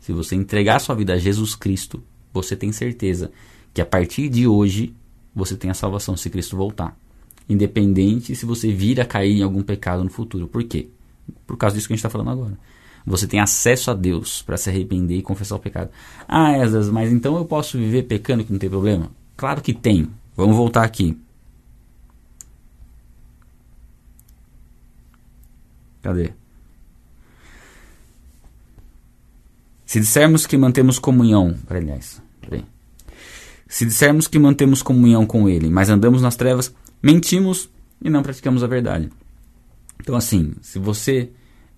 Se 0.00 0.12
você 0.12 0.34
entregar 0.34 0.78
sua 0.80 0.94
vida 0.94 1.14
a 1.14 1.18
Jesus 1.18 1.54
Cristo, 1.54 2.02
você 2.32 2.56
tem 2.56 2.72
certeza 2.72 3.30
que 3.72 3.80
a 3.80 3.86
partir 3.86 4.28
de 4.28 4.46
hoje 4.46 4.94
você 5.34 5.56
tem 5.56 5.70
a 5.70 5.74
salvação 5.74 6.16
se 6.16 6.28
Cristo 6.28 6.56
voltar. 6.56 6.98
Independente 7.48 8.34
se 8.34 8.44
você 8.44 8.70
vir 8.72 9.00
a 9.00 9.04
cair 9.04 9.38
em 9.38 9.42
algum 9.42 9.62
pecado 9.62 10.04
no 10.04 10.10
futuro. 10.10 10.46
Por 10.46 10.64
quê? 10.64 10.88
Por 11.46 11.56
causa 11.56 11.76
disso 11.76 11.86
que 11.86 11.94
a 11.94 11.96
gente 11.96 12.00
está 12.00 12.10
falando 12.10 12.30
agora. 12.30 12.58
Você 13.08 13.26
tem 13.26 13.40
acesso 13.40 13.90
a 13.90 13.94
Deus 13.94 14.42
para 14.42 14.56
se 14.56 14.68
arrepender 14.68 15.16
e 15.16 15.22
confessar 15.22 15.56
o 15.56 15.58
pecado. 15.58 15.90
Ah, 16.26 16.52
Esdras, 16.58 16.90
mas 16.90 17.10
então 17.10 17.36
eu 17.36 17.44
posso 17.44 17.78
viver 17.78 18.02
pecando 18.02 18.44
que 18.44 18.52
não 18.52 18.58
tem 18.58 18.68
problema? 18.68 19.10
Claro 19.36 19.62
que 19.62 19.72
tem. 19.72 20.08
Vamos 20.36 20.56
voltar 20.56 20.84
aqui. 20.84 21.18
Cadê? 26.02 26.32
Se 29.86 29.98
dissermos 29.98 30.46
que 30.46 30.56
mantemos 30.56 30.98
comunhão, 30.98 31.56
aliás, 31.68 32.22
peraí. 32.42 32.64
Se 33.66 33.86
dissermos 33.86 34.28
que 34.28 34.38
mantemos 34.38 34.82
comunhão 34.82 35.24
com 35.24 35.48
Ele, 35.48 35.70
mas 35.70 35.88
andamos 35.88 36.20
nas 36.20 36.36
trevas, 36.36 36.74
mentimos 37.02 37.70
e 38.02 38.10
não 38.10 38.22
praticamos 38.22 38.62
a 38.62 38.66
verdade. 38.66 39.08
Então, 39.98 40.14
assim, 40.14 40.54
se 40.60 40.78
você 40.78 41.30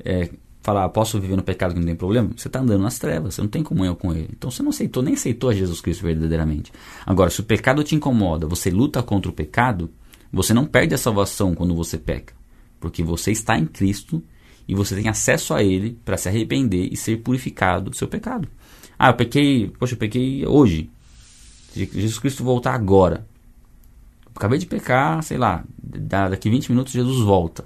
é, 0.04 0.28
falar, 0.62 0.88
posso 0.90 1.18
viver 1.18 1.36
no 1.36 1.42
pecado 1.42 1.72
que 1.72 1.80
não 1.80 1.86
tem 1.86 1.96
problema, 1.96 2.30
você 2.36 2.48
está 2.48 2.60
andando 2.60 2.82
nas 2.82 2.98
trevas, 2.98 3.34
você 3.34 3.42
não 3.42 3.48
tem 3.48 3.62
comunhão 3.62 3.94
com 3.94 4.12
ele. 4.12 4.30
Então 4.36 4.50
você 4.50 4.62
não 4.62 4.70
aceitou, 4.70 5.02
nem 5.02 5.14
aceitou 5.14 5.50
a 5.50 5.54
Jesus 5.54 5.80
Cristo 5.80 6.02
verdadeiramente. 6.02 6.72
Agora, 7.06 7.30
se 7.30 7.40
o 7.40 7.44
pecado 7.44 7.82
te 7.82 7.94
incomoda, 7.94 8.46
você 8.46 8.70
luta 8.70 9.02
contra 9.02 9.30
o 9.30 9.34
pecado, 9.34 9.90
você 10.32 10.52
não 10.52 10.66
perde 10.66 10.94
a 10.94 10.98
salvação 10.98 11.54
quando 11.54 11.74
você 11.74 11.98
peca, 11.98 12.34
porque 12.78 13.02
você 13.02 13.32
está 13.32 13.58
em 13.58 13.66
Cristo 13.66 14.22
e 14.68 14.74
você 14.74 14.94
tem 14.94 15.08
acesso 15.08 15.54
a 15.54 15.62
Ele 15.62 15.98
para 16.04 16.16
se 16.16 16.28
arrepender 16.28 16.88
e 16.92 16.96
ser 16.96 17.18
purificado 17.18 17.90
do 17.90 17.96
seu 17.96 18.06
pecado. 18.06 18.48
Ah, 18.98 19.08
eu 19.08 19.14
pequei, 19.14 19.68
poxa, 19.78 19.94
eu 19.94 19.98
pequei 19.98 20.46
hoje. 20.46 20.90
Jesus 21.74 22.18
Cristo 22.18 22.44
voltar 22.44 22.74
agora. 22.74 23.26
Acabei 24.34 24.58
de 24.58 24.66
pecar, 24.66 25.22
sei 25.22 25.38
lá, 25.38 25.64
daqui 25.82 26.50
20 26.50 26.70
minutos 26.70 26.92
Jesus 26.92 27.20
volta. 27.20 27.64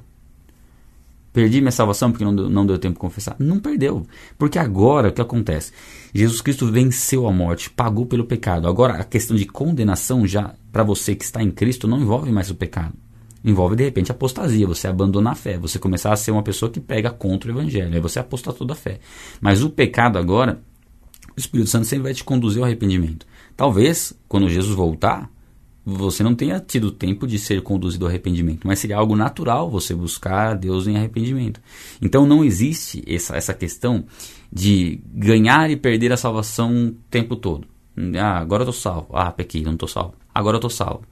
Perdi 1.35 1.61
minha 1.61 1.73
salvação 1.73 2.13
porque 2.13 2.25
não 2.25 2.33
deu, 2.33 2.49
não 2.49 2.65
deu 2.65 2.79
tempo 2.79 2.95
de 2.95 3.01
confessar? 3.01 3.35
Não 3.41 3.59
perdeu. 3.59 4.07
Porque 4.39 4.57
agora 4.57 5.09
o 5.09 5.13
que 5.13 5.21
acontece? 5.21 5.73
Jesus 6.15 6.41
Cristo 6.41 6.71
venceu 6.71 7.27
a 7.27 7.33
morte, 7.33 7.69
pagou 7.69 8.07
pelo 8.07 8.25
pecado. 8.25 8.69
Agora 8.69 8.95
a 8.95 9.05
questão 9.05 9.37
de 9.37 9.45
condenação 9.45 10.25
já 10.29 10.55
para 10.71 10.85
você 10.85 11.13
que 11.13 11.25
está 11.25 11.43
em 11.43 11.51
Cristo 11.51 11.89
não 11.89 12.01
envolve 12.01 12.31
mais 12.31 12.51
o 12.51 12.55
pecado. 12.55 12.95
Envolve 13.45 13.75
de 13.75 13.83
repente 13.83 14.13
apostasia, 14.13 14.65
você 14.65 14.87
abandonar 14.87 15.33
a 15.33 15.37
fé, 15.37 15.59
você 15.59 15.77
começar 15.77 16.13
a 16.13 16.17
ser 16.17 16.31
uma 16.31 16.45
pessoa 16.45 16.71
que 16.71 16.79
pega 16.79 17.11
contra 17.11 17.51
o 17.51 17.53
evangelho, 17.53 17.93
aí 17.93 18.01
você 18.01 18.21
apostatou 18.21 18.65
da 18.65 18.77
fé. 18.77 19.01
Mas 19.41 19.61
o 19.61 19.69
pecado 19.69 20.19
agora, 20.19 20.63
o 21.37 21.41
Espírito 21.41 21.69
Santo 21.69 21.85
sempre 21.85 22.05
vai 22.05 22.15
te 22.15 22.23
conduzir 22.23 22.61
ao 22.61 22.67
arrependimento. 22.67 23.27
Talvez, 23.57 24.15
quando 24.29 24.49
Jesus 24.49 24.75
voltar, 24.77 25.29
você 25.85 26.23
não 26.23 26.35
tenha 26.35 26.59
tido 26.59 26.91
tempo 26.91 27.27
de 27.27 27.39
ser 27.39 27.63
conduzido 27.63 28.07
ao 28.07 28.09
arrependimento, 28.09 28.67
mas 28.67 28.79
seria 28.79 28.97
algo 28.97 29.15
natural 29.15 29.71
você 29.71 29.95
buscar 29.95 30.57
Deus 30.57 30.87
em 30.87 30.97
arrependimento. 30.97 31.61
Então 32.01 32.27
não 32.27 32.43
existe 32.43 33.05
essa, 33.07 33.37
essa 33.37 33.53
questão 33.53 34.05
de 34.51 35.01
ganhar 35.13 35.71
e 35.71 35.77
perder 35.77 36.13
a 36.13 36.17
salvação 36.17 36.87
o 36.87 36.93
tempo 37.11 37.37
todo. 37.37 37.67
Ah, 38.19 38.39
agora 38.39 38.63
eu 38.63 38.71
estou 38.71 38.81
salvo. 38.81 39.09
Ah, 39.13 39.31
pequei, 39.31 39.63
não 39.63 39.75
estou 39.75 39.89
salvo. 39.89 40.15
Agora 40.35 40.57
eu 40.57 40.59
estou 40.59 40.71
salvo. 40.71 41.03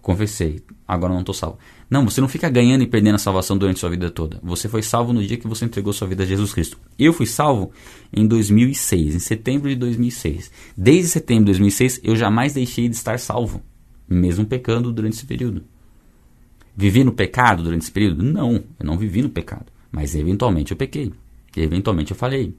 Confessei, 0.00 0.62
agora 0.86 1.12
não 1.12 1.20
estou 1.20 1.34
salvo. 1.34 1.58
Não, 1.90 2.04
você 2.04 2.20
não 2.20 2.28
fica 2.28 2.48
ganhando 2.48 2.82
e 2.82 2.86
perdendo 2.86 3.16
a 3.16 3.18
salvação 3.18 3.58
durante 3.58 3.80
sua 3.80 3.90
vida 3.90 4.08
toda. 4.08 4.38
Você 4.40 4.68
foi 4.68 4.82
salvo 4.82 5.12
no 5.12 5.24
dia 5.24 5.36
que 5.36 5.48
você 5.48 5.64
entregou 5.64 5.92
sua 5.92 6.06
vida 6.06 6.22
a 6.22 6.26
Jesus 6.26 6.54
Cristo. 6.54 6.78
Eu 6.96 7.12
fui 7.12 7.26
salvo 7.26 7.72
em 8.12 8.24
2006, 8.24 9.16
em 9.16 9.18
setembro 9.18 9.68
de 9.68 9.74
2006. 9.74 10.52
Desde 10.76 11.08
setembro 11.08 11.46
de 11.46 11.50
2006, 11.52 12.00
eu 12.04 12.14
jamais 12.14 12.54
deixei 12.54 12.88
de 12.88 12.94
estar 12.94 13.18
salvo 13.18 13.60
mesmo 14.08 14.44
pecando 14.44 14.92
durante 14.92 15.14
esse 15.14 15.26
período. 15.26 15.64
Vivi 16.76 17.02
no 17.04 17.12
pecado 17.12 17.62
durante 17.62 17.82
esse 17.82 17.92
período? 17.92 18.22
Não, 18.22 18.54
eu 18.54 18.84
não 18.84 18.98
vivi 18.98 19.22
no 19.22 19.30
pecado. 19.30 19.66
Mas 19.90 20.14
eventualmente 20.14 20.72
eu 20.72 20.76
pequei. 20.76 21.12
Eventualmente 21.56 22.10
eu 22.10 22.16
falei. 22.16 22.54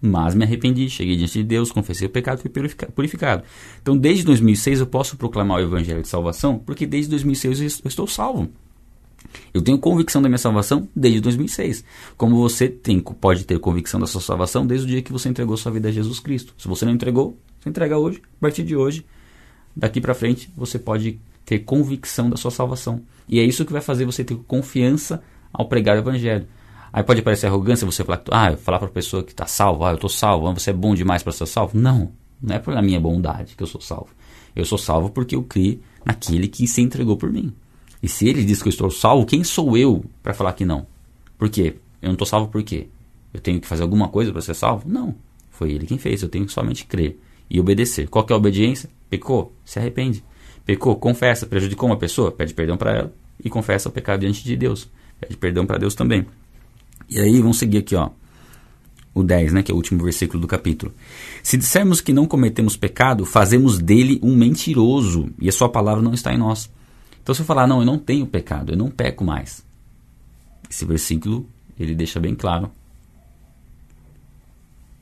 Mas 0.00 0.34
me 0.34 0.44
arrependi, 0.44 0.90
cheguei 0.90 1.16
diante 1.16 1.38
de 1.38 1.44
Deus, 1.44 1.70
confessei 1.70 2.08
o 2.08 2.10
pecado 2.10 2.40
e 2.40 2.42
fui 2.42 2.50
purificado. 2.92 3.44
Então, 3.80 3.96
desde 3.96 4.24
2006 4.24 4.80
eu 4.80 4.86
posso 4.86 5.16
proclamar 5.16 5.58
o 5.58 5.62
evangelho 5.62 6.02
de 6.02 6.08
salvação, 6.08 6.58
porque 6.58 6.84
desde 6.84 7.08
2006 7.10 7.60
eu 7.60 7.88
estou 7.88 8.06
salvo. 8.08 8.50
Eu 9.54 9.62
tenho 9.62 9.78
convicção 9.78 10.20
da 10.20 10.28
minha 10.28 10.38
salvação 10.38 10.88
desde 10.94 11.20
2006. 11.20 11.84
Como 12.16 12.36
você 12.36 12.68
tem, 12.68 12.98
pode 12.98 13.44
ter 13.44 13.60
convicção 13.60 14.00
da 14.00 14.06
sua 14.08 14.20
salvação 14.20 14.66
desde 14.66 14.86
o 14.86 14.90
dia 14.90 15.02
que 15.02 15.12
você 15.12 15.28
entregou 15.28 15.56
sua 15.56 15.70
vida 15.70 15.88
a 15.88 15.92
Jesus 15.92 16.18
Cristo. 16.18 16.52
Se 16.58 16.66
você 16.66 16.84
não 16.84 16.92
entregou, 16.92 17.38
você 17.60 17.68
entrega 17.68 17.96
hoje, 17.96 18.20
a 18.24 18.40
partir 18.40 18.64
de 18.64 18.74
hoje, 18.74 19.06
daqui 19.76 20.00
para 20.00 20.14
frente 20.14 20.50
você 20.56 20.78
pode 20.78 21.18
ter 21.44 21.60
convicção 21.60 22.30
da 22.30 22.36
sua 22.36 22.50
salvação. 22.50 23.00
E 23.28 23.40
é 23.40 23.42
isso 23.42 23.64
que 23.64 23.72
vai 23.72 23.82
fazer 23.82 24.04
você 24.04 24.24
ter 24.24 24.36
confiança 24.46 25.22
ao 25.52 25.66
pregar 25.66 25.96
o 25.96 26.00
evangelho. 26.00 26.46
Aí 26.92 27.02
pode 27.02 27.22
parecer 27.22 27.46
arrogância 27.46 27.86
você 27.86 28.04
falar, 28.04 28.22
ah, 28.30 28.56
falar 28.56 28.78
para 28.78 28.88
a 28.88 28.92
pessoa 28.92 29.22
que 29.22 29.32
está 29.32 29.46
salvo, 29.46 29.84
ah, 29.84 29.90
eu 29.90 29.94
estou 29.94 30.10
salvo, 30.10 30.52
você 30.52 30.70
é 30.70 30.74
bom 30.74 30.94
demais 30.94 31.22
para 31.22 31.32
ser 31.32 31.46
salvo. 31.46 31.78
Não, 31.78 32.12
não 32.40 32.54
é 32.54 32.58
pela 32.58 32.82
minha 32.82 33.00
bondade 33.00 33.56
que 33.56 33.62
eu 33.62 33.66
sou 33.66 33.80
salvo. 33.80 34.08
Eu 34.54 34.64
sou 34.64 34.76
salvo 34.76 35.08
porque 35.08 35.34
eu 35.34 35.42
criei 35.42 35.80
naquele 36.04 36.48
que 36.48 36.66
se 36.66 36.82
entregou 36.82 37.16
por 37.16 37.32
mim. 37.32 37.52
E 38.02 38.08
se 38.08 38.28
ele 38.28 38.44
diz 38.44 38.62
que 38.62 38.68
eu 38.68 38.70
estou 38.70 38.90
salvo, 38.90 39.24
quem 39.24 39.42
sou 39.42 39.76
eu 39.76 40.04
para 40.22 40.34
falar 40.34 40.52
que 40.52 40.64
não? 40.64 40.86
Por 41.38 41.48
quê? 41.48 41.76
Eu 42.00 42.08
não 42.08 42.14
estou 42.14 42.26
salvo 42.26 42.48
por 42.48 42.62
quê? 42.62 42.88
Eu 43.32 43.40
tenho 43.40 43.60
que 43.60 43.66
fazer 43.66 43.82
alguma 43.82 44.08
coisa 44.08 44.32
para 44.32 44.42
ser 44.42 44.54
salvo? 44.54 44.88
Não. 44.88 45.14
Foi 45.50 45.70
ele 45.70 45.86
quem 45.86 45.96
fez, 45.96 46.22
eu 46.22 46.28
tenho 46.28 46.44
que 46.44 46.52
somente 46.52 46.84
crer 46.84 47.18
e 47.48 47.60
obedecer. 47.60 48.08
Qual 48.08 48.26
é 48.28 48.32
a 48.32 48.36
obediência? 48.36 48.90
Pecou, 49.12 49.54
se 49.62 49.78
arrepende. 49.78 50.24
Pecou, 50.64 50.96
confessa, 50.96 51.44
prejudicou 51.44 51.86
uma 51.86 51.98
pessoa, 51.98 52.32
pede 52.32 52.54
perdão 52.54 52.78
para 52.78 52.92
ela 52.92 53.14
e 53.44 53.50
confessa 53.50 53.90
o 53.90 53.92
pecado 53.92 54.20
diante 54.20 54.42
de 54.42 54.56
Deus. 54.56 54.88
Pede 55.20 55.36
perdão 55.36 55.66
para 55.66 55.76
Deus 55.76 55.94
também. 55.94 56.24
E 57.10 57.20
aí 57.20 57.38
vamos 57.42 57.58
seguir 57.58 57.76
aqui, 57.76 57.94
ó. 57.94 58.08
O 59.14 59.22
10, 59.22 59.52
né, 59.52 59.62
que 59.62 59.70
é 59.70 59.74
o 59.74 59.76
último 59.76 60.02
versículo 60.02 60.40
do 60.40 60.46
capítulo. 60.46 60.94
Se 61.42 61.58
dissermos 61.58 62.00
que 62.00 62.10
não 62.10 62.24
cometemos 62.24 62.74
pecado, 62.74 63.26
fazemos 63.26 63.78
dele 63.78 64.18
um 64.22 64.34
mentiroso, 64.34 65.28
e 65.38 65.46
a 65.46 65.52
sua 65.52 65.68
palavra 65.68 66.02
não 66.02 66.14
está 66.14 66.32
em 66.32 66.38
nós. 66.38 66.70
Então 67.22 67.34
se 67.34 67.42
eu 67.42 67.44
falar, 67.44 67.66
não, 67.66 67.80
eu 67.80 67.84
não 67.84 67.98
tenho 67.98 68.26
pecado, 68.26 68.72
eu 68.72 68.78
não 68.78 68.90
peco 68.90 69.22
mais. 69.22 69.62
Esse 70.70 70.86
versículo, 70.86 71.46
ele 71.78 71.94
deixa 71.94 72.18
bem 72.18 72.34
claro 72.34 72.70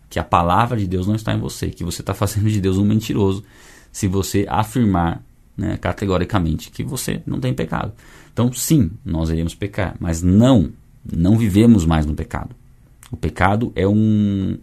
que 0.09 0.19
a 0.19 0.25
palavra 0.25 0.77
de 0.77 0.89
Deus 0.89 1.07
não 1.07 1.15
está 1.15 1.33
em 1.33 1.39
você, 1.39 1.71
que 1.71 1.85
você 1.85 2.03
está 2.03 2.13
fazendo 2.13 2.51
de 2.51 2.61
Deus 2.61 2.77
um 2.77 2.85
mentiroso 2.85 3.45
se 3.93 4.07
você 4.07 4.47
afirmar 4.49 5.23
né, 5.57 5.77
categoricamente 5.77 6.71
que 6.71 6.83
você 6.83 7.23
não 7.27 7.41
tem 7.41 7.53
pecado. 7.53 7.93
Então, 8.33 8.53
sim, 8.53 8.91
nós 9.05 9.31
iremos 9.31 9.55
pecar, 9.55 9.97
mas 10.01 10.23
não, 10.23 10.71
não 11.11 11.37
vivemos 11.37 11.85
mais 11.85 12.07
no 12.07 12.15
pecado. 12.15 12.55
O 13.11 13.17
pecado 13.17 13.73
é 13.75 13.87
um, 13.87 14.57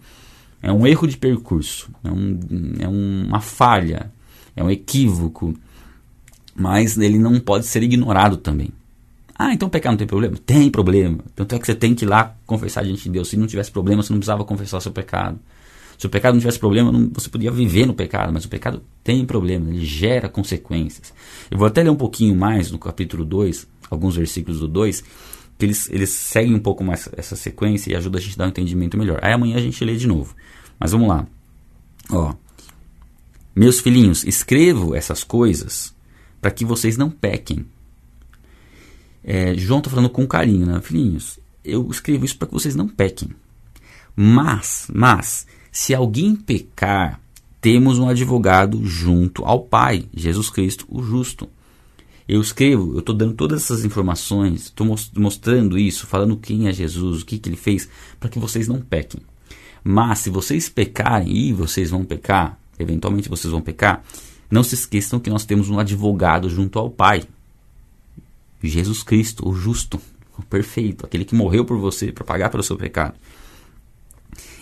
é 0.62 0.72
um 0.72 0.88
erro 0.88 1.08
de 1.08 1.18
percurso, 1.18 1.90
é, 2.04 2.12
um, 2.12 2.40
é 2.80 2.88
uma 2.88 3.40
falha, 3.40 4.12
é 4.56 4.64
um 4.64 4.72
equívoco, 4.72 5.54
mas 6.56 6.98
ele 6.98 7.20
não 7.20 7.40
pode 7.40 7.66
ser 7.66 7.84
ignorado 7.84 8.38
também. 8.38 8.70
Ah, 9.38 9.54
então 9.54 9.70
pecar 9.70 9.92
não 9.92 9.98
tem 9.98 10.08
problema? 10.08 10.36
Tem 10.44 10.72
problema. 10.72 11.20
Tanto 11.36 11.54
é 11.54 11.60
que 11.60 11.66
você 11.68 11.76
tem 11.76 11.94
que 11.94 12.06
ir 12.06 12.08
lá 12.08 12.36
confessar 12.46 12.84
diante 12.84 13.04
de 13.04 13.12
Deus. 13.12 13.28
Se 13.28 13.38
não 13.38 13.46
tivesse 13.46 13.70
problema, 13.70 14.02
você 14.02 14.12
não 14.12 14.18
precisava 14.18 14.44
confessar 14.44 14.82
seu 14.82 14.92
pecado. 14.92 15.38
Se 15.98 16.06
o 16.06 16.10
pecado 16.10 16.34
não 16.34 16.40
tivesse 16.40 16.60
problema, 16.60 16.92
não, 16.92 17.10
você 17.12 17.28
podia 17.28 17.52
viver 17.52 17.86
no 17.86 17.94
pecado, 17.94 18.32
mas 18.32 18.46
o 18.46 18.50
pecado 18.50 18.84
tem 19.04 19.26
problema, 19.26 19.70
ele 19.70 19.84
gera 19.84 20.30
consequências. 20.30 21.14
Eu 21.50 21.58
vou 21.58 21.68
até 21.68 21.82
ler 21.82 21.90
um 21.90 21.96
pouquinho 21.96 22.36
mais 22.36 22.72
no 22.72 22.78
capítulo 22.78 23.26
2, 23.26 23.68
alguns 23.90 24.16
versículos 24.16 24.60
do 24.60 24.68
2, 24.68 25.04
que 25.58 25.66
eles, 25.66 25.90
eles 25.90 26.10
seguem 26.12 26.54
um 26.54 26.60
pouco 26.60 26.84
mais 26.84 27.10
essa 27.18 27.36
sequência 27.36 27.92
e 27.92 27.96
ajudam 27.96 28.20
a 28.20 28.22
gente 28.22 28.36
a 28.36 28.38
dar 28.38 28.46
um 28.46 28.50
entendimento 28.50 28.98
melhor. 28.98 29.20
Aí 29.24 29.34
amanhã 29.34 29.58
a 29.58 29.62
gente 29.62 29.84
lê 29.84 29.96
de 29.96 30.08
novo. 30.08 30.36
Mas 30.80 30.92
vamos 30.92 31.08
lá. 31.08 31.26
Ó. 32.12 32.34
Meus 33.56 33.80
filhinhos, 33.80 34.24
escrevo 34.24 34.94
essas 34.94 35.24
coisas 35.24 35.96
para 36.40 36.52
que 36.52 36.64
vocês 36.64 36.96
não 36.96 37.10
pequem. 37.10 37.66
É, 39.24 39.56
João 39.56 39.80
está 39.80 39.90
falando 39.90 40.10
com 40.10 40.28
carinho, 40.28 40.68
né? 40.68 40.80
Filhinhos, 40.80 41.40
eu 41.66 41.90
escrevo 41.90 42.24
isso 42.24 42.38
para 42.38 42.48
que 42.48 42.54
vocês 42.54 42.76
não 42.76 42.88
pequem. 42.88 43.30
Mas, 44.16 44.88
mas, 44.94 45.48
se 45.78 45.94
alguém 45.94 46.36
pecar, 46.36 47.22
temos 47.62 48.00
um 48.00 48.10
advogado 48.10 48.84
junto 48.84 49.46
ao 49.46 49.62
Pai, 49.62 50.06
Jesus 50.12 50.50
Cristo, 50.50 50.88
o 50.90 51.04
justo. 51.04 51.48
Eu 52.28 52.42
escrevo, 52.42 52.94
eu 52.94 53.00
estou 53.00 53.14
dando 53.14 53.36
todas 53.36 53.62
essas 53.62 53.86
informações, 53.86 54.64
estou 54.64 54.88
mostrando 55.16 55.78
isso, 55.78 56.08
falando 56.08 56.36
quem 56.36 56.68
é 56.68 56.74
Jesus, 56.74 57.22
o 57.22 57.26
que, 57.28 57.38
que 57.38 57.48
ele 57.48 57.56
fez, 57.56 57.88
para 58.20 58.28
que 58.28 58.40
vocês 58.40 58.68
não 58.68 58.82
pequem. 58.82 59.22
Mas 59.84 60.18
se 60.18 60.32
vocês 60.32 60.68
pecarem, 60.68 61.32
e 61.32 61.54
vocês 61.54 61.92
vão 61.92 62.04
pecar, 62.04 62.60
eventualmente 62.80 63.30
vocês 63.30 63.52
vão 63.52 63.62
pecar, 63.62 64.04
não 64.50 64.64
se 64.64 64.74
esqueçam 64.74 65.20
que 65.20 65.30
nós 65.30 65.46
temos 65.46 65.70
um 65.70 65.78
advogado 65.78 66.50
junto 66.50 66.80
ao 66.80 66.90
Pai. 66.90 67.24
Jesus 68.64 69.04
Cristo, 69.04 69.48
o 69.48 69.54
justo, 69.54 70.02
o 70.40 70.42
perfeito, 70.42 71.06
aquele 71.06 71.24
que 71.24 71.36
morreu 71.36 71.64
por 71.64 71.78
você 71.78 72.12
para 72.12 72.26
pagar 72.26 72.50
pelo 72.50 72.64
seu 72.64 72.76
pecado. 72.78 73.14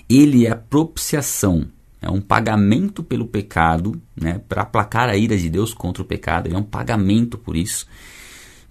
Ele 0.10 0.46
é 0.46 0.52
a 0.52 0.56
propiciação 0.56 1.68
é 2.06 2.10
um 2.10 2.22
pagamento 2.22 3.04
pelo 3.04 3.26
pecado, 3.26 4.00
né, 4.16 4.40
para 4.48 4.62
aplacar 4.62 5.10
a 5.10 5.18
ira 5.18 5.36
de 5.36 5.50
Deus 5.50 5.74
contra 5.74 6.04
o 6.04 6.06
pecado. 6.06 6.46
Ele 6.46 6.56
é 6.56 6.60
um 6.60 6.64
pagamento 6.64 7.36
por 7.36 7.58
isso, 7.58 7.88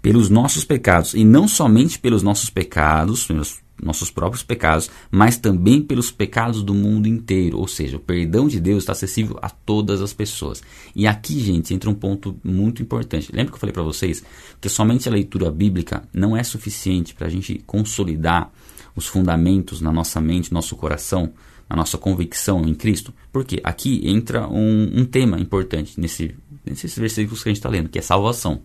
pelos 0.00 0.30
nossos 0.30 0.64
pecados. 0.64 1.14
E 1.14 1.24
não 1.24 1.48
somente 1.48 1.98
pelos 1.98 2.22
nossos 2.22 2.48
pecados, 2.48 3.26
pelos 3.26 3.60
nossos 3.82 4.08
próprios 4.08 4.44
pecados, 4.44 4.88
mas 5.10 5.36
também 5.36 5.82
pelos 5.82 6.12
pecados 6.12 6.62
do 6.62 6.72
mundo 6.72 7.08
inteiro. 7.08 7.58
Ou 7.58 7.66
seja, 7.66 7.96
o 7.96 8.00
perdão 8.00 8.46
de 8.46 8.60
Deus 8.60 8.84
está 8.84 8.92
acessível 8.92 9.36
a 9.42 9.50
todas 9.50 10.00
as 10.00 10.12
pessoas. 10.12 10.62
E 10.94 11.04
aqui, 11.04 11.40
gente, 11.40 11.74
entra 11.74 11.90
um 11.90 11.94
ponto 11.94 12.38
muito 12.44 12.82
importante. 12.82 13.32
Lembra 13.32 13.50
que 13.50 13.56
eu 13.56 13.60
falei 13.60 13.72
para 13.72 13.82
vocês 13.82 14.22
que 14.60 14.68
somente 14.68 15.08
a 15.08 15.12
leitura 15.12 15.50
bíblica 15.50 16.04
não 16.12 16.36
é 16.36 16.44
suficiente 16.44 17.16
para 17.16 17.26
a 17.26 17.30
gente 17.30 17.60
consolidar 17.66 18.52
os 18.94 19.06
fundamentos 19.06 19.80
na 19.80 19.92
nossa 19.92 20.20
mente, 20.20 20.50
no 20.50 20.56
nosso 20.56 20.76
coração? 20.76 21.32
a 21.68 21.76
nossa 21.76 21.98
convicção 21.98 22.62
em 22.66 22.74
Cristo? 22.74 23.12
Porque 23.32 23.60
aqui 23.64 24.02
entra 24.08 24.46
um, 24.48 25.00
um 25.00 25.04
tema 25.04 25.38
importante 25.40 25.98
nesse, 25.98 26.34
nesses 26.64 26.96
versículos 26.96 27.42
que 27.42 27.48
a 27.48 27.50
gente 27.50 27.58
está 27.58 27.68
lendo, 27.68 27.88
que 27.88 27.98
é 27.98 28.02
salvação. 28.02 28.62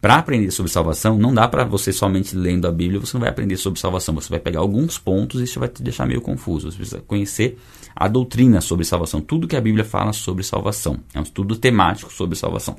Para 0.00 0.16
aprender 0.16 0.52
sobre 0.52 0.70
salvação, 0.70 1.18
não 1.18 1.34
dá 1.34 1.48
para 1.48 1.64
você 1.64 1.92
somente 1.92 2.36
lendo 2.36 2.68
a 2.68 2.72
Bíblia, 2.72 3.00
você 3.00 3.16
não 3.16 3.20
vai 3.20 3.30
aprender 3.30 3.56
sobre 3.56 3.80
salvação. 3.80 4.14
Você 4.14 4.28
vai 4.28 4.38
pegar 4.38 4.60
alguns 4.60 4.96
pontos 4.96 5.40
e 5.40 5.44
isso 5.44 5.58
vai 5.58 5.68
te 5.68 5.82
deixar 5.82 6.06
meio 6.06 6.20
confuso. 6.20 6.70
Você 6.70 6.76
precisa 6.76 7.00
conhecer 7.00 7.58
a 7.96 8.06
doutrina 8.06 8.60
sobre 8.60 8.84
salvação, 8.84 9.20
tudo 9.20 9.48
que 9.48 9.56
a 9.56 9.60
Bíblia 9.60 9.84
fala 9.84 10.12
sobre 10.12 10.44
salvação. 10.44 11.00
É 11.12 11.18
um 11.18 11.24
estudo 11.24 11.56
temático 11.56 12.12
sobre 12.12 12.38
salvação. 12.38 12.76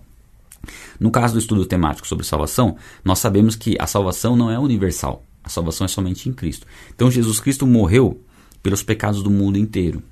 No 0.98 1.12
caso 1.12 1.34
do 1.34 1.40
estudo 1.40 1.66
temático 1.66 2.08
sobre 2.08 2.26
salvação, 2.26 2.78
nós 3.04 3.20
sabemos 3.20 3.56
que 3.56 3.76
a 3.78 3.86
salvação 3.86 4.38
não 4.38 4.50
é 4.50 4.58
universal. 4.58 5.26
A 5.43 5.49
salvação 5.49 5.86
é 5.86 5.88
somente 5.88 6.30
em 6.30 6.34
Cristo. 6.34 6.65
Então 6.93 7.10
Jesus 7.10 7.39
Cristo 7.39 7.65
morreu 7.65 8.21
pelos 8.62 8.84
pecados 8.84 9.23
do 9.23 9.30
mundo 9.30 9.58
inteiro. 9.58 10.04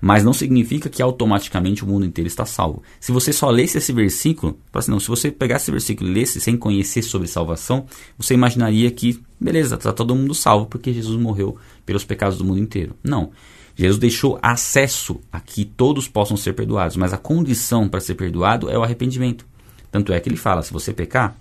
Mas 0.00 0.24
não 0.24 0.32
significa 0.32 0.88
que 0.88 1.02
automaticamente 1.02 1.84
o 1.84 1.86
mundo 1.86 2.06
inteiro 2.06 2.26
está 2.26 2.46
salvo. 2.46 2.82
Se 2.98 3.12
você 3.12 3.32
só 3.32 3.50
lesse 3.50 3.76
esse 3.76 3.92
versículo, 3.92 4.58
assim, 4.72 4.90
não, 4.90 4.98
se 4.98 5.08
você 5.08 5.30
pegasse 5.30 5.64
esse 5.64 5.70
versículo 5.70 6.08
e 6.08 6.14
lesse 6.14 6.40
sem 6.40 6.56
conhecer 6.56 7.02
sobre 7.02 7.28
salvação, 7.28 7.84
você 8.16 8.32
imaginaria 8.32 8.90
que, 8.90 9.20
beleza, 9.38 9.74
está 9.74 9.92
todo 9.92 10.14
mundo 10.14 10.34
salvo 10.34 10.66
porque 10.66 10.92
Jesus 10.92 11.20
morreu 11.20 11.58
pelos 11.84 12.04
pecados 12.04 12.38
do 12.38 12.44
mundo 12.44 12.60
inteiro. 12.60 12.94
Não. 13.04 13.30
Jesus 13.76 13.98
deixou 13.98 14.38
acesso 14.42 15.20
a 15.30 15.38
que 15.38 15.64
todos 15.64 16.08
possam 16.08 16.36
ser 16.36 16.54
perdoados, 16.54 16.96
mas 16.96 17.12
a 17.12 17.18
condição 17.18 17.88
para 17.88 18.00
ser 18.00 18.14
perdoado 18.14 18.70
é 18.70 18.78
o 18.78 18.82
arrependimento. 18.82 19.46
Tanto 19.90 20.12
é 20.12 20.20
que 20.20 20.28
ele 20.28 20.36
fala: 20.36 20.62
se 20.62 20.72
você 20.72 20.92
pecar, 20.92 21.36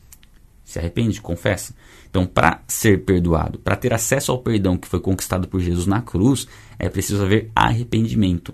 se 0.70 0.78
arrepende, 0.78 1.20
confessa. 1.20 1.74
Então, 2.12 2.28
para 2.28 2.62
ser 2.68 3.04
perdoado, 3.04 3.58
para 3.58 3.76
ter 3.76 3.92
acesso 3.92 4.32
ao 4.32 4.38
perdão 4.38 4.78
que 4.78 4.88
foi 4.88 5.00
conquistado 5.00 5.48
por 5.48 5.60
Jesus 5.60 5.88
na 5.88 6.00
cruz, 6.00 6.48
é 6.78 6.88
preciso 6.88 7.24
haver 7.24 7.50
arrependimento. 7.56 8.54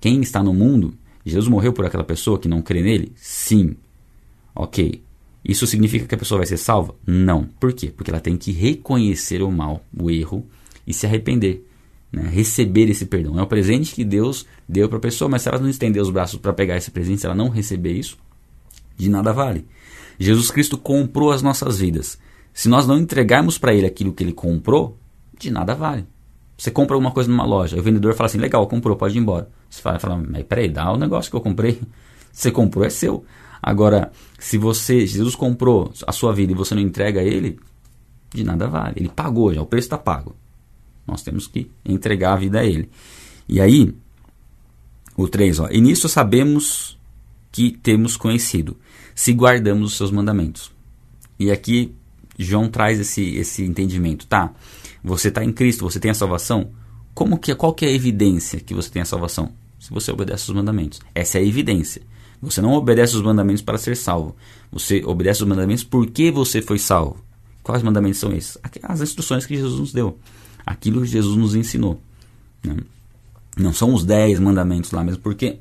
Quem 0.00 0.20
está 0.20 0.42
no 0.42 0.52
mundo, 0.52 0.94
Jesus 1.24 1.46
morreu 1.46 1.72
por 1.72 1.86
aquela 1.86 2.02
pessoa 2.02 2.40
que 2.40 2.48
não 2.48 2.60
crê 2.60 2.82
nele? 2.82 3.12
Sim. 3.14 3.76
Ok. 4.52 5.00
Isso 5.44 5.64
significa 5.64 6.06
que 6.06 6.14
a 6.16 6.18
pessoa 6.18 6.38
vai 6.38 6.46
ser 6.46 6.56
salva? 6.56 6.96
Não. 7.06 7.44
Por 7.60 7.72
quê? 7.72 7.92
Porque 7.96 8.10
ela 8.10 8.20
tem 8.20 8.36
que 8.36 8.50
reconhecer 8.50 9.40
o 9.40 9.50
mal, 9.52 9.84
o 9.96 10.10
erro 10.10 10.44
e 10.84 10.92
se 10.92 11.06
arrepender. 11.06 11.64
Né? 12.10 12.28
Receber 12.32 12.90
esse 12.90 13.06
perdão. 13.06 13.38
É 13.38 13.42
o 13.42 13.46
presente 13.46 13.94
que 13.94 14.04
Deus 14.04 14.44
deu 14.68 14.88
para 14.88 14.98
a 14.98 15.00
pessoa, 15.00 15.28
mas 15.28 15.42
se 15.42 15.48
ela 15.48 15.60
não 15.60 15.68
estender 15.68 16.02
os 16.02 16.10
braços 16.10 16.40
para 16.40 16.52
pegar 16.52 16.76
esse 16.76 16.90
presente, 16.90 17.20
se 17.20 17.26
ela 17.26 17.34
não 17.36 17.48
receber 17.48 17.92
isso, 17.92 18.18
de 18.96 19.08
nada 19.08 19.32
vale. 19.32 19.64
Jesus 20.18 20.50
Cristo 20.50 20.78
comprou 20.78 21.32
as 21.32 21.42
nossas 21.42 21.78
vidas. 21.78 22.18
Se 22.52 22.68
nós 22.68 22.86
não 22.86 22.98
entregarmos 22.98 23.58
para 23.58 23.74
ele 23.74 23.86
aquilo 23.86 24.12
que 24.12 24.22
ele 24.22 24.32
comprou, 24.32 24.98
de 25.38 25.50
nada 25.50 25.74
vale. 25.74 26.06
Você 26.56 26.70
compra 26.70 26.94
alguma 26.94 27.10
coisa 27.10 27.28
numa 27.28 27.44
loja, 27.44 27.76
o 27.76 27.82
vendedor 27.82 28.14
fala 28.14 28.26
assim: 28.26 28.38
legal, 28.38 28.66
comprou, 28.66 28.96
pode 28.96 29.16
ir 29.16 29.20
embora. 29.20 29.50
Você 29.68 29.82
fala, 29.82 29.98
fala 29.98 30.16
mas 30.16 30.44
peraí, 30.44 30.68
dá 30.68 30.92
o 30.92 30.96
negócio 30.96 31.30
que 31.30 31.36
eu 31.36 31.40
comprei. 31.40 31.80
Você 32.32 32.50
comprou, 32.50 32.84
é 32.84 32.90
seu. 32.90 33.24
Agora, 33.62 34.10
se 34.40 34.58
você, 34.58 35.06
Jesus 35.06 35.36
comprou 35.36 35.92
a 36.04 36.10
sua 36.10 36.32
vida 36.32 36.52
e 36.52 36.54
você 36.54 36.74
não 36.74 36.82
entrega 36.82 37.20
a 37.20 37.22
ele, 37.22 37.60
de 38.34 38.42
nada 38.42 38.66
vale. 38.66 38.94
Ele 38.96 39.08
pagou 39.08 39.54
já, 39.54 39.62
o 39.62 39.66
preço 39.66 39.86
está 39.86 39.96
pago. 39.96 40.36
Nós 41.06 41.22
temos 41.22 41.46
que 41.46 41.70
entregar 41.84 42.32
a 42.32 42.36
vida 42.36 42.58
a 42.58 42.64
ele. 42.64 42.90
E 43.48 43.60
aí, 43.60 43.94
o 45.16 45.28
3, 45.28 45.60
ó, 45.60 45.68
e 45.70 45.80
nisso 45.80 46.08
sabemos 46.08 46.98
que 47.54 47.70
temos 47.70 48.16
conhecido, 48.16 48.76
se 49.14 49.32
guardamos 49.32 49.92
os 49.92 49.96
seus 49.96 50.10
mandamentos. 50.10 50.72
E 51.38 51.52
aqui 51.52 51.94
João 52.36 52.68
traz 52.68 52.98
esse, 52.98 53.36
esse 53.36 53.62
entendimento, 53.62 54.26
tá? 54.26 54.52
Você 55.04 55.28
está 55.28 55.44
em 55.44 55.52
Cristo, 55.52 55.84
você 55.84 56.00
tem 56.00 56.10
a 56.10 56.14
salvação. 56.14 56.72
Como 57.14 57.38
que 57.38 57.54
qual 57.54 57.72
que 57.72 57.84
é 57.84 57.88
a 57.90 57.92
evidência 57.92 58.58
que 58.58 58.74
você 58.74 58.90
tem 58.90 59.02
a 59.02 59.04
salvação? 59.04 59.52
Se 59.78 59.90
você 59.90 60.10
obedece 60.10 60.50
os 60.50 60.56
mandamentos. 60.56 61.00
Essa 61.14 61.38
é 61.38 61.42
a 61.42 61.44
evidência. 61.44 62.02
Você 62.42 62.60
não 62.60 62.72
obedece 62.72 63.14
os 63.14 63.22
mandamentos 63.22 63.62
para 63.62 63.78
ser 63.78 63.96
salvo. 63.96 64.34
Você 64.72 65.04
obedece 65.04 65.44
os 65.44 65.48
mandamentos 65.48 65.84
porque 65.84 66.32
você 66.32 66.60
foi 66.60 66.80
salvo. 66.80 67.24
Quais 67.62 67.84
mandamentos 67.84 68.18
são 68.18 68.32
esses? 68.32 68.58
As 68.82 69.00
instruções 69.00 69.46
que 69.46 69.56
Jesus 69.56 69.78
nos 69.78 69.92
deu. 69.92 70.18
Aquilo 70.66 71.02
que 71.02 71.06
Jesus 71.06 71.36
nos 71.36 71.54
ensinou. 71.54 72.00
Né? 72.64 72.78
Não 73.56 73.72
são 73.72 73.94
os 73.94 74.04
dez 74.04 74.40
mandamentos 74.40 74.90
lá 74.90 75.04
mesmo, 75.04 75.22
porque 75.22 75.60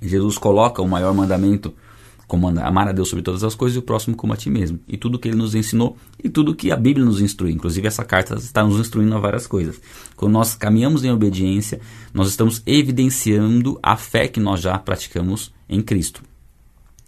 Jesus 0.00 0.38
coloca 0.38 0.82
o 0.82 0.88
maior 0.88 1.14
mandamento 1.14 1.74
como 2.28 2.46
amar 2.46 2.88
a 2.88 2.92
Deus 2.92 3.08
sobre 3.08 3.22
todas 3.22 3.42
as 3.42 3.54
coisas 3.54 3.74
e 3.74 3.78
o 3.78 3.82
próximo 3.82 4.14
como 4.14 4.34
a 4.34 4.36
ti 4.36 4.50
mesmo. 4.50 4.78
E 4.86 4.98
tudo 4.98 5.18
que 5.18 5.28
ele 5.28 5.36
nos 5.36 5.54
ensinou 5.54 5.96
e 6.22 6.28
tudo 6.28 6.54
que 6.54 6.70
a 6.70 6.76
Bíblia 6.76 7.04
nos 7.04 7.22
instrui. 7.22 7.52
Inclusive, 7.52 7.88
essa 7.88 8.04
carta 8.04 8.34
está 8.34 8.62
nos 8.62 8.78
instruindo 8.78 9.14
a 9.16 9.18
várias 9.18 9.46
coisas. 9.46 9.80
Quando 10.14 10.32
nós 10.32 10.54
caminhamos 10.54 11.02
em 11.04 11.10
obediência, 11.10 11.80
nós 12.12 12.28
estamos 12.28 12.62
evidenciando 12.66 13.80
a 13.82 13.96
fé 13.96 14.28
que 14.28 14.38
nós 14.38 14.60
já 14.60 14.78
praticamos 14.78 15.50
em 15.66 15.80
Cristo. 15.80 16.22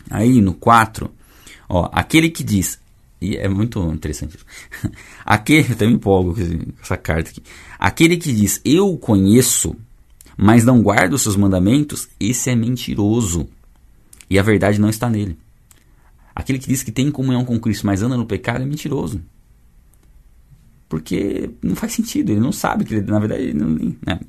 Aí, 0.08 0.40
no 0.40 0.54
4, 0.54 1.10
ó, 1.68 1.90
aquele 1.92 2.30
que 2.30 2.42
diz. 2.42 2.80
E 3.20 3.36
é 3.36 3.46
muito 3.46 3.78
interessante 3.92 4.38
aquele, 5.26 5.68
eu 5.68 5.72
até 5.74 5.86
me 5.86 5.92
empolgo 5.92 6.34
com 6.34 6.72
essa 6.82 6.96
carta 6.96 7.28
aqui. 7.28 7.42
Aquele 7.78 8.16
que 8.16 8.32
diz, 8.32 8.58
eu 8.64 8.96
conheço, 8.96 9.76
mas 10.36 10.64
não 10.64 10.82
guarda 10.82 11.14
os 11.14 11.22
seus 11.22 11.36
mandamentos, 11.36 12.08
esse 12.18 12.50
é 12.50 12.54
mentiroso 12.54 13.48
e 14.28 14.38
a 14.38 14.42
verdade 14.42 14.80
não 14.80 14.88
está 14.88 15.10
nele. 15.10 15.36
Aquele 16.34 16.58
que 16.58 16.68
diz 16.68 16.82
que 16.82 16.92
tem 16.92 17.10
comunhão 17.10 17.44
com 17.44 17.58
Cristo, 17.58 17.86
mas 17.86 18.02
anda 18.02 18.16
no 18.16 18.24
pecado, 18.24 18.62
é 18.62 18.66
mentiroso. 18.66 19.20
Porque 20.88 21.50
não 21.62 21.76
faz 21.76 21.92
sentido, 21.92 22.30
ele 22.30 22.40
não 22.40 22.52
sabe 22.52 22.84
que 22.84 22.94
ele, 22.94 23.10
na 23.10 23.18
verdade, 23.18 23.42
ele 23.42 23.54
não, 23.54 23.68
né? 24.06 24.20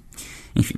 enfim. 0.55 0.75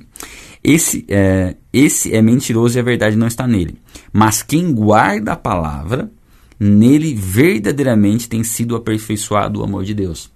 Esse 0.62 1.04
é, 1.08 1.56
esse 1.72 2.14
é 2.14 2.22
mentiroso 2.22 2.78
e 2.78 2.80
a 2.80 2.82
verdade 2.82 3.16
não 3.16 3.26
está 3.26 3.46
nele. 3.46 3.78
Mas 4.12 4.42
quem 4.42 4.72
guarda 4.72 5.32
a 5.32 5.36
palavra, 5.36 6.10
nele 6.58 7.14
verdadeiramente 7.14 8.28
tem 8.28 8.42
sido 8.42 8.76
aperfeiçoado 8.76 9.60
o 9.60 9.64
amor 9.64 9.84
de 9.84 9.92
Deus. 9.92 10.30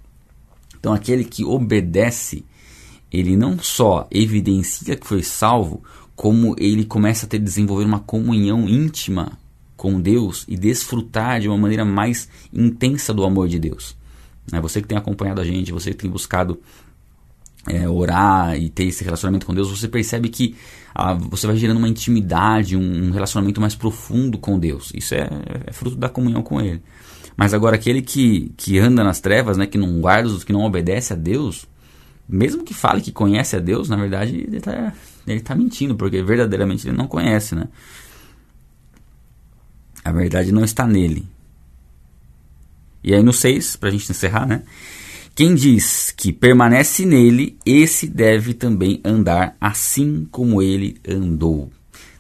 Então, 0.78 0.92
aquele 0.92 1.24
que 1.24 1.44
obedece, 1.44 2.44
ele 3.12 3.36
não 3.36 3.58
só 3.58 4.06
evidencia 4.10 4.96
que 4.96 5.06
foi 5.06 5.22
salvo, 5.22 5.82
como 6.14 6.54
ele 6.58 6.84
começa 6.84 7.26
a 7.26 7.28
ter 7.28 7.38
desenvolver 7.38 7.84
uma 7.84 8.00
comunhão 8.00 8.68
íntima 8.68 9.38
com 9.76 10.00
Deus 10.00 10.44
e 10.48 10.56
desfrutar 10.56 11.40
de 11.40 11.48
uma 11.48 11.56
maneira 11.56 11.84
mais 11.84 12.28
intensa 12.52 13.14
do 13.14 13.24
amor 13.24 13.48
de 13.48 13.58
Deus. 13.58 13.96
Né? 14.50 14.60
Você 14.60 14.82
que 14.82 14.88
tem 14.88 14.98
acompanhado 14.98 15.40
a 15.40 15.44
gente, 15.44 15.72
você 15.72 15.90
que 15.90 15.98
tem 15.98 16.10
buscado 16.10 16.60
é, 17.68 17.88
orar 17.88 18.58
e 18.58 18.68
ter 18.68 18.84
esse 18.84 19.04
relacionamento 19.04 19.46
com 19.46 19.54
Deus, 19.54 19.70
você 19.70 19.86
percebe 19.86 20.28
que 20.28 20.56
ah, 20.94 21.14
você 21.14 21.46
vai 21.46 21.56
gerando 21.56 21.76
uma 21.76 21.88
intimidade, 21.88 22.76
um, 22.76 23.10
relacionamento 23.10 23.60
mais 23.60 23.74
profundo 23.74 24.38
com 24.38 24.58
Deus. 24.58 24.90
Isso 24.94 25.14
é, 25.14 25.28
é, 25.66 25.72
fruto 25.72 25.96
da 25.96 26.08
comunhão 26.08 26.42
com 26.42 26.60
Ele. 26.60 26.82
Mas 27.36 27.54
agora 27.54 27.76
aquele 27.76 28.02
que, 28.02 28.52
que 28.56 28.78
anda 28.78 29.04
nas 29.04 29.20
trevas, 29.20 29.56
né, 29.56 29.66
que 29.66 29.78
não 29.78 30.00
guarda, 30.00 30.28
que 30.44 30.52
não 30.52 30.64
obedece 30.64 31.12
a 31.12 31.16
Deus, 31.16 31.66
mesmo 32.28 32.62
que 32.62 32.74
fale 32.74 33.00
que 33.00 33.10
conhece 33.10 33.56
a 33.56 33.58
Deus, 33.58 33.88
na 33.88 33.96
verdade 33.96 34.36
ele 34.36 34.58
está 34.58 34.92
ele 35.26 35.40
tá 35.40 35.54
mentindo, 35.54 35.94
porque 35.94 36.22
verdadeiramente 36.22 36.86
ele 36.88 36.96
não 36.96 37.06
conhece, 37.06 37.54
né? 37.54 37.68
A 40.04 40.12
verdade 40.12 40.52
não 40.52 40.64
está 40.64 40.86
nele. 40.86 41.26
E 43.02 43.14
aí 43.14 43.22
no 43.22 43.32
6, 43.32 43.76
para 43.76 43.88
a 43.88 43.92
gente 43.92 44.10
encerrar, 44.10 44.46
né? 44.46 44.62
Quem 45.34 45.54
diz 45.54 46.10
que 46.10 46.32
permanece 46.32 47.06
nele, 47.06 47.56
esse 47.64 48.08
deve 48.08 48.54
também 48.54 49.00
andar 49.04 49.56
assim 49.60 50.26
como 50.30 50.60
ele 50.60 50.98
andou. 51.06 51.70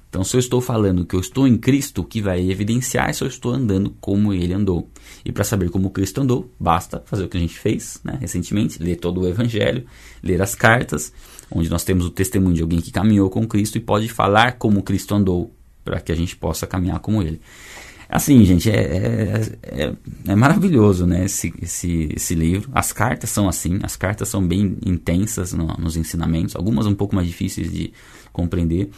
Então, 0.08 0.24
se 0.24 0.34
eu 0.34 0.40
estou 0.40 0.60
falando 0.60 1.04
que 1.04 1.14
eu 1.14 1.20
estou 1.20 1.46
em 1.46 1.56
Cristo, 1.56 2.00
o 2.00 2.04
que 2.04 2.22
vai 2.22 2.50
evidenciar 2.50 3.10
é 3.10 3.12
se 3.12 3.22
eu 3.22 3.28
estou 3.28 3.52
andando 3.52 3.94
como 4.00 4.32
ele 4.32 4.54
andou. 4.54 4.90
E 5.22 5.30
para 5.30 5.44
saber 5.44 5.68
como 5.68 5.90
Cristo 5.90 6.22
andou, 6.22 6.50
basta 6.58 7.02
fazer 7.04 7.24
o 7.24 7.28
que 7.28 7.36
a 7.36 7.40
gente 7.40 7.58
fez 7.58 8.00
né, 8.02 8.16
recentemente, 8.18 8.82
ler 8.82 8.96
todo 8.96 9.20
o 9.20 9.28
Evangelho, 9.28 9.84
ler 10.22 10.40
as 10.40 10.54
cartas, 10.54 11.12
onde 11.50 11.68
nós 11.68 11.84
temos 11.84 12.06
o 12.06 12.10
testemunho 12.10 12.54
de 12.54 12.62
alguém 12.62 12.80
que 12.80 12.90
caminhou 12.90 13.28
com 13.28 13.46
Cristo 13.46 13.76
e 13.76 13.80
pode 13.80 14.08
falar 14.08 14.52
como 14.52 14.82
Cristo 14.82 15.14
andou, 15.14 15.52
para 15.84 16.00
que 16.00 16.10
a 16.10 16.14
gente 16.14 16.34
possa 16.36 16.66
caminhar 16.66 17.00
como 17.00 17.22
ele. 17.22 17.40
Assim, 18.08 18.42
gente, 18.46 18.70
é, 18.70 18.74
é, 18.74 19.42
é, 19.62 19.92
é, 20.28 20.34
maravilhoso, 20.34 21.06
né, 21.06 21.26
esse, 21.26 21.52
esse, 21.60 22.08
esse 22.16 22.34
livro. 22.34 22.70
As 22.72 22.90
cartas 22.90 23.28
são 23.28 23.46
assim, 23.46 23.78
as 23.82 23.96
cartas 23.96 24.30
são 24.30 24.46
bem 24.46 24.78
intensas 24.86 25.52
no, 25.52 25.66
nos 25.78 25.94
ensinamentos, 25.94 26.56
algumas 26.56 26.86
um 26.86 26.94
pouco 26.94 27.14
mais 27.14 27.28
difíceis 27.28 27.70
de 27.70 27.92
compreender. 28.32 28.88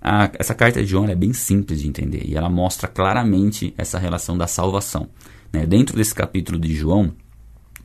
A, 0.00 0.30
essa 0.38 0.54
carta 0.54 0.80
de 0.80 0.86
João 0.86 1.08
é 1.08 1.14
bem 1.14 1.32
simples 1.32 1.82
de 1.82 1.88
entender 1.88 2.22
e 2.24 2.36
ela 2.36 2.48
mostra 2.48 2.88
claramente 2.88 3.74
essa 3.76 3.98
relação 3.98 4.36
da 4.36 4.46
salvação. 4.46 5.08
Né? 5.52 5.66
Dentro 5.66 5.96
desse 5.96 6.14
capítulo 6.14 6.58
de 6.58 6.74
João, 6.74 7.12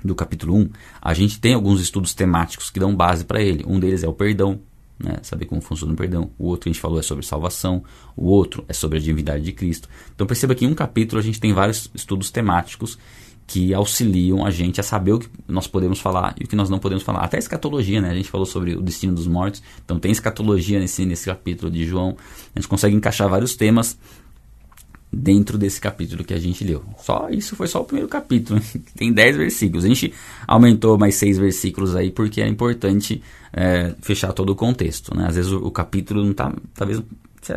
do 0.04 0.16
capítulo 0.16 0.56
1, 0.56 0.70
a 1.02 1.14
gente 1.14 1.40
tem 1.40 1.54
alguns 1.54 1.82
estudos 1.82 2.14
temáticos 2.14 2.70
que 2.70 2.80
dão 2.80 2.96
base 2.96 3.26
para 3.26 3.42
ele. 3.42 3.66
Um 3.68 3.80
deles 3.80 4.04
é 4.04 4.08
o 4.08 4.14
perdão, 4.14 4.60
né? 4.98 5.18
saber 5.24 5.46
como 5.46 5.62
funciona 5.62 5.94
o 5.94 5.96
perdão. 5.96 6.32
O 6.38 6.48
outro 6.48 6.70
a 6.70 6.72
gente 6.72 6.82
falou 6.82 7.00
é 7.00 7.04
sobre 7.04 7.26
salvação, 7.26 7.84
o 8.16 8.28
outro 8.28 8.64
é 8.70 8.74
sobre 8.74 8.98
a 8.98 9.02
divindade 9.02 9.44
de 9.44 9.52
Cristo. 9.52 9.90
Então 10.14 10.26
perceba 10.26 10.56
que 10.56 10.66
em 10.66 10.70
um 10.70 10.76
capítulo 10.76 11.20
a 11.20 11.24
gente 11.24 11.40
tem 11.40 11.54
vários 11.54 11.90
estudos 11.94 12.32
temáticos 12.32 12.98
que 13.48 13.74
auxiliam 13.74 14.46
a 14.46 14.50
gente 14.50 14.80
a 14.80 14.84
saber 14.84 15.14
o 15.14 15.20
que 15.20 15.30
nós 15.48 15.68
podemos 15.68 16.00
falar 16.00 16.36
e 16.40 16.46
o 16.46 16.48
que 16.48 16.56
nós 16.56 16.70
não 16.70 16.80
podemos 16.80 17.04
falar. 17.04 17.20
Até 17.20 17.38
escatologia, 17.38 18.02
né? 18.02 18.10
A 18.10 18.16
gente 18.16 18.30
falou 18.30 18.46
sobre 18.46 18.76
o 18.76 18.82
destino 18.82 19.14
dos 19.14 19.28
mortos, 19.28 19.62
então 19.84 20.00
tem 20.00 20.12
escatologia 20.12 20.80
nesse, 20.80 21.06
nesse 21.06 21.26
capítulo 21.26 21.72
de 21.72 21.86
João. 21.86 22.18
A 22.56 22.60
gente 22.60 22.68
consegue 22.68 22.96
encaixar 22.96 23.30
vários 23.30 23.56
temas 23.56 23.98
dentro 25.16 25.58
desse 25.58 25.80
capítulo 25.80 26.24
que 26.24 26.34
a 26.34 26.40
gente 26.40 26.64
leu. 26.64 26.84
Só 26.98 27.30
isso 27.30 27.56
foi 27.56 27.68
só 27.68 27.82
o 27.82 27.86
primeiro 27.86 28.10
capítulo, 28.10 28.60
tem 28.98 29.14
10 29.14 29.38
versículos. 29.38 29.86
A 29.86 29.88
gente 29.88 30.14
aumentou 30.48 30.98
mais 30.98 31.16
6 31.16 31.38
versículos 31.38 31.96
aí 31.96 32.12
porque 32.12 32.42
é 32.42 32.48
importante 32.48 33.22
é, 33.54 33.94
fechar 34.02 34.34
todo 34.34 34.50
o 34.50 34.56
contexto. 34.56 35.16
Né? 35.16 35.26
Às 35.28 35.36
vezes 35.36 35.52
o, 35.52 35.60
o 35.60 35.72
capítulo 35.72 36.24
não 36.24 36.32
está, 36.32 36.54
talvez 36.74 37.02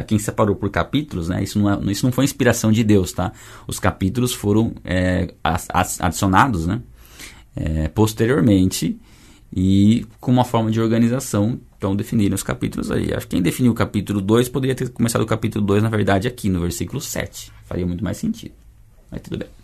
quem 0.06 0.18
separou 0.18 0.56
por 0.56 0.70
capítulos, 0.70 1.28
né? 1.28 1.42
Isso 1.42 1.58
não, 1.58 1.72
é, 1.72 1.92
isso 1.92 2.04
não 2.04 2.12
foi 2.12 2.24
inspiração 2.24 2.72
de 2.72 2.82
Deus, 2.84 3.12
tá? 3.12 3.32
Os 3.66 3.78
capítulos 3.78 4.32
foram 4.32 4.72
é, 4.84 5.32
adicionados, 5.98 6.66
né? 6.66 6.80
É, 7.56 7.88
posteriormente 7.88 8.98
e 9.52 10.06
com 10.20 10.30
uma 10.30 10.44
forma 10.44 10.70
de 10.70 10.80
organização 10.80 11.58
então 11.78 11.94
definiram 11.94 12.34
os 12.34 12.42
capítulos 12.42 12.90
aí. 12.90 13.14
Acho 13.14 13.26
que 13.26 13.36
quem 13.36 13.42
definiu 13.42 13.70
o 13.70 13.74
capítulo 13.74 14.20
2 14.20 14.48
poderia 14.48 14.74
ter 14.74 14.88
começado 14.90 15.22
o 15.22 15.26
capítulo 15.26 15.64
2, 15.64 15.82
na 15.82 15.88
verdade, 15.88 16.26
aqui 16.26 16.48
no 16.48 16.60
versículo 16.60 17.00
7. 17.00 17.52
Faria 17.64 17.86
muito 17.86 18.02
mais 18.02 18.16
sentido. 18.16 18.52
Mas 19.10 19.22
tudo 19.22 19.38
bem. 19.38 19.57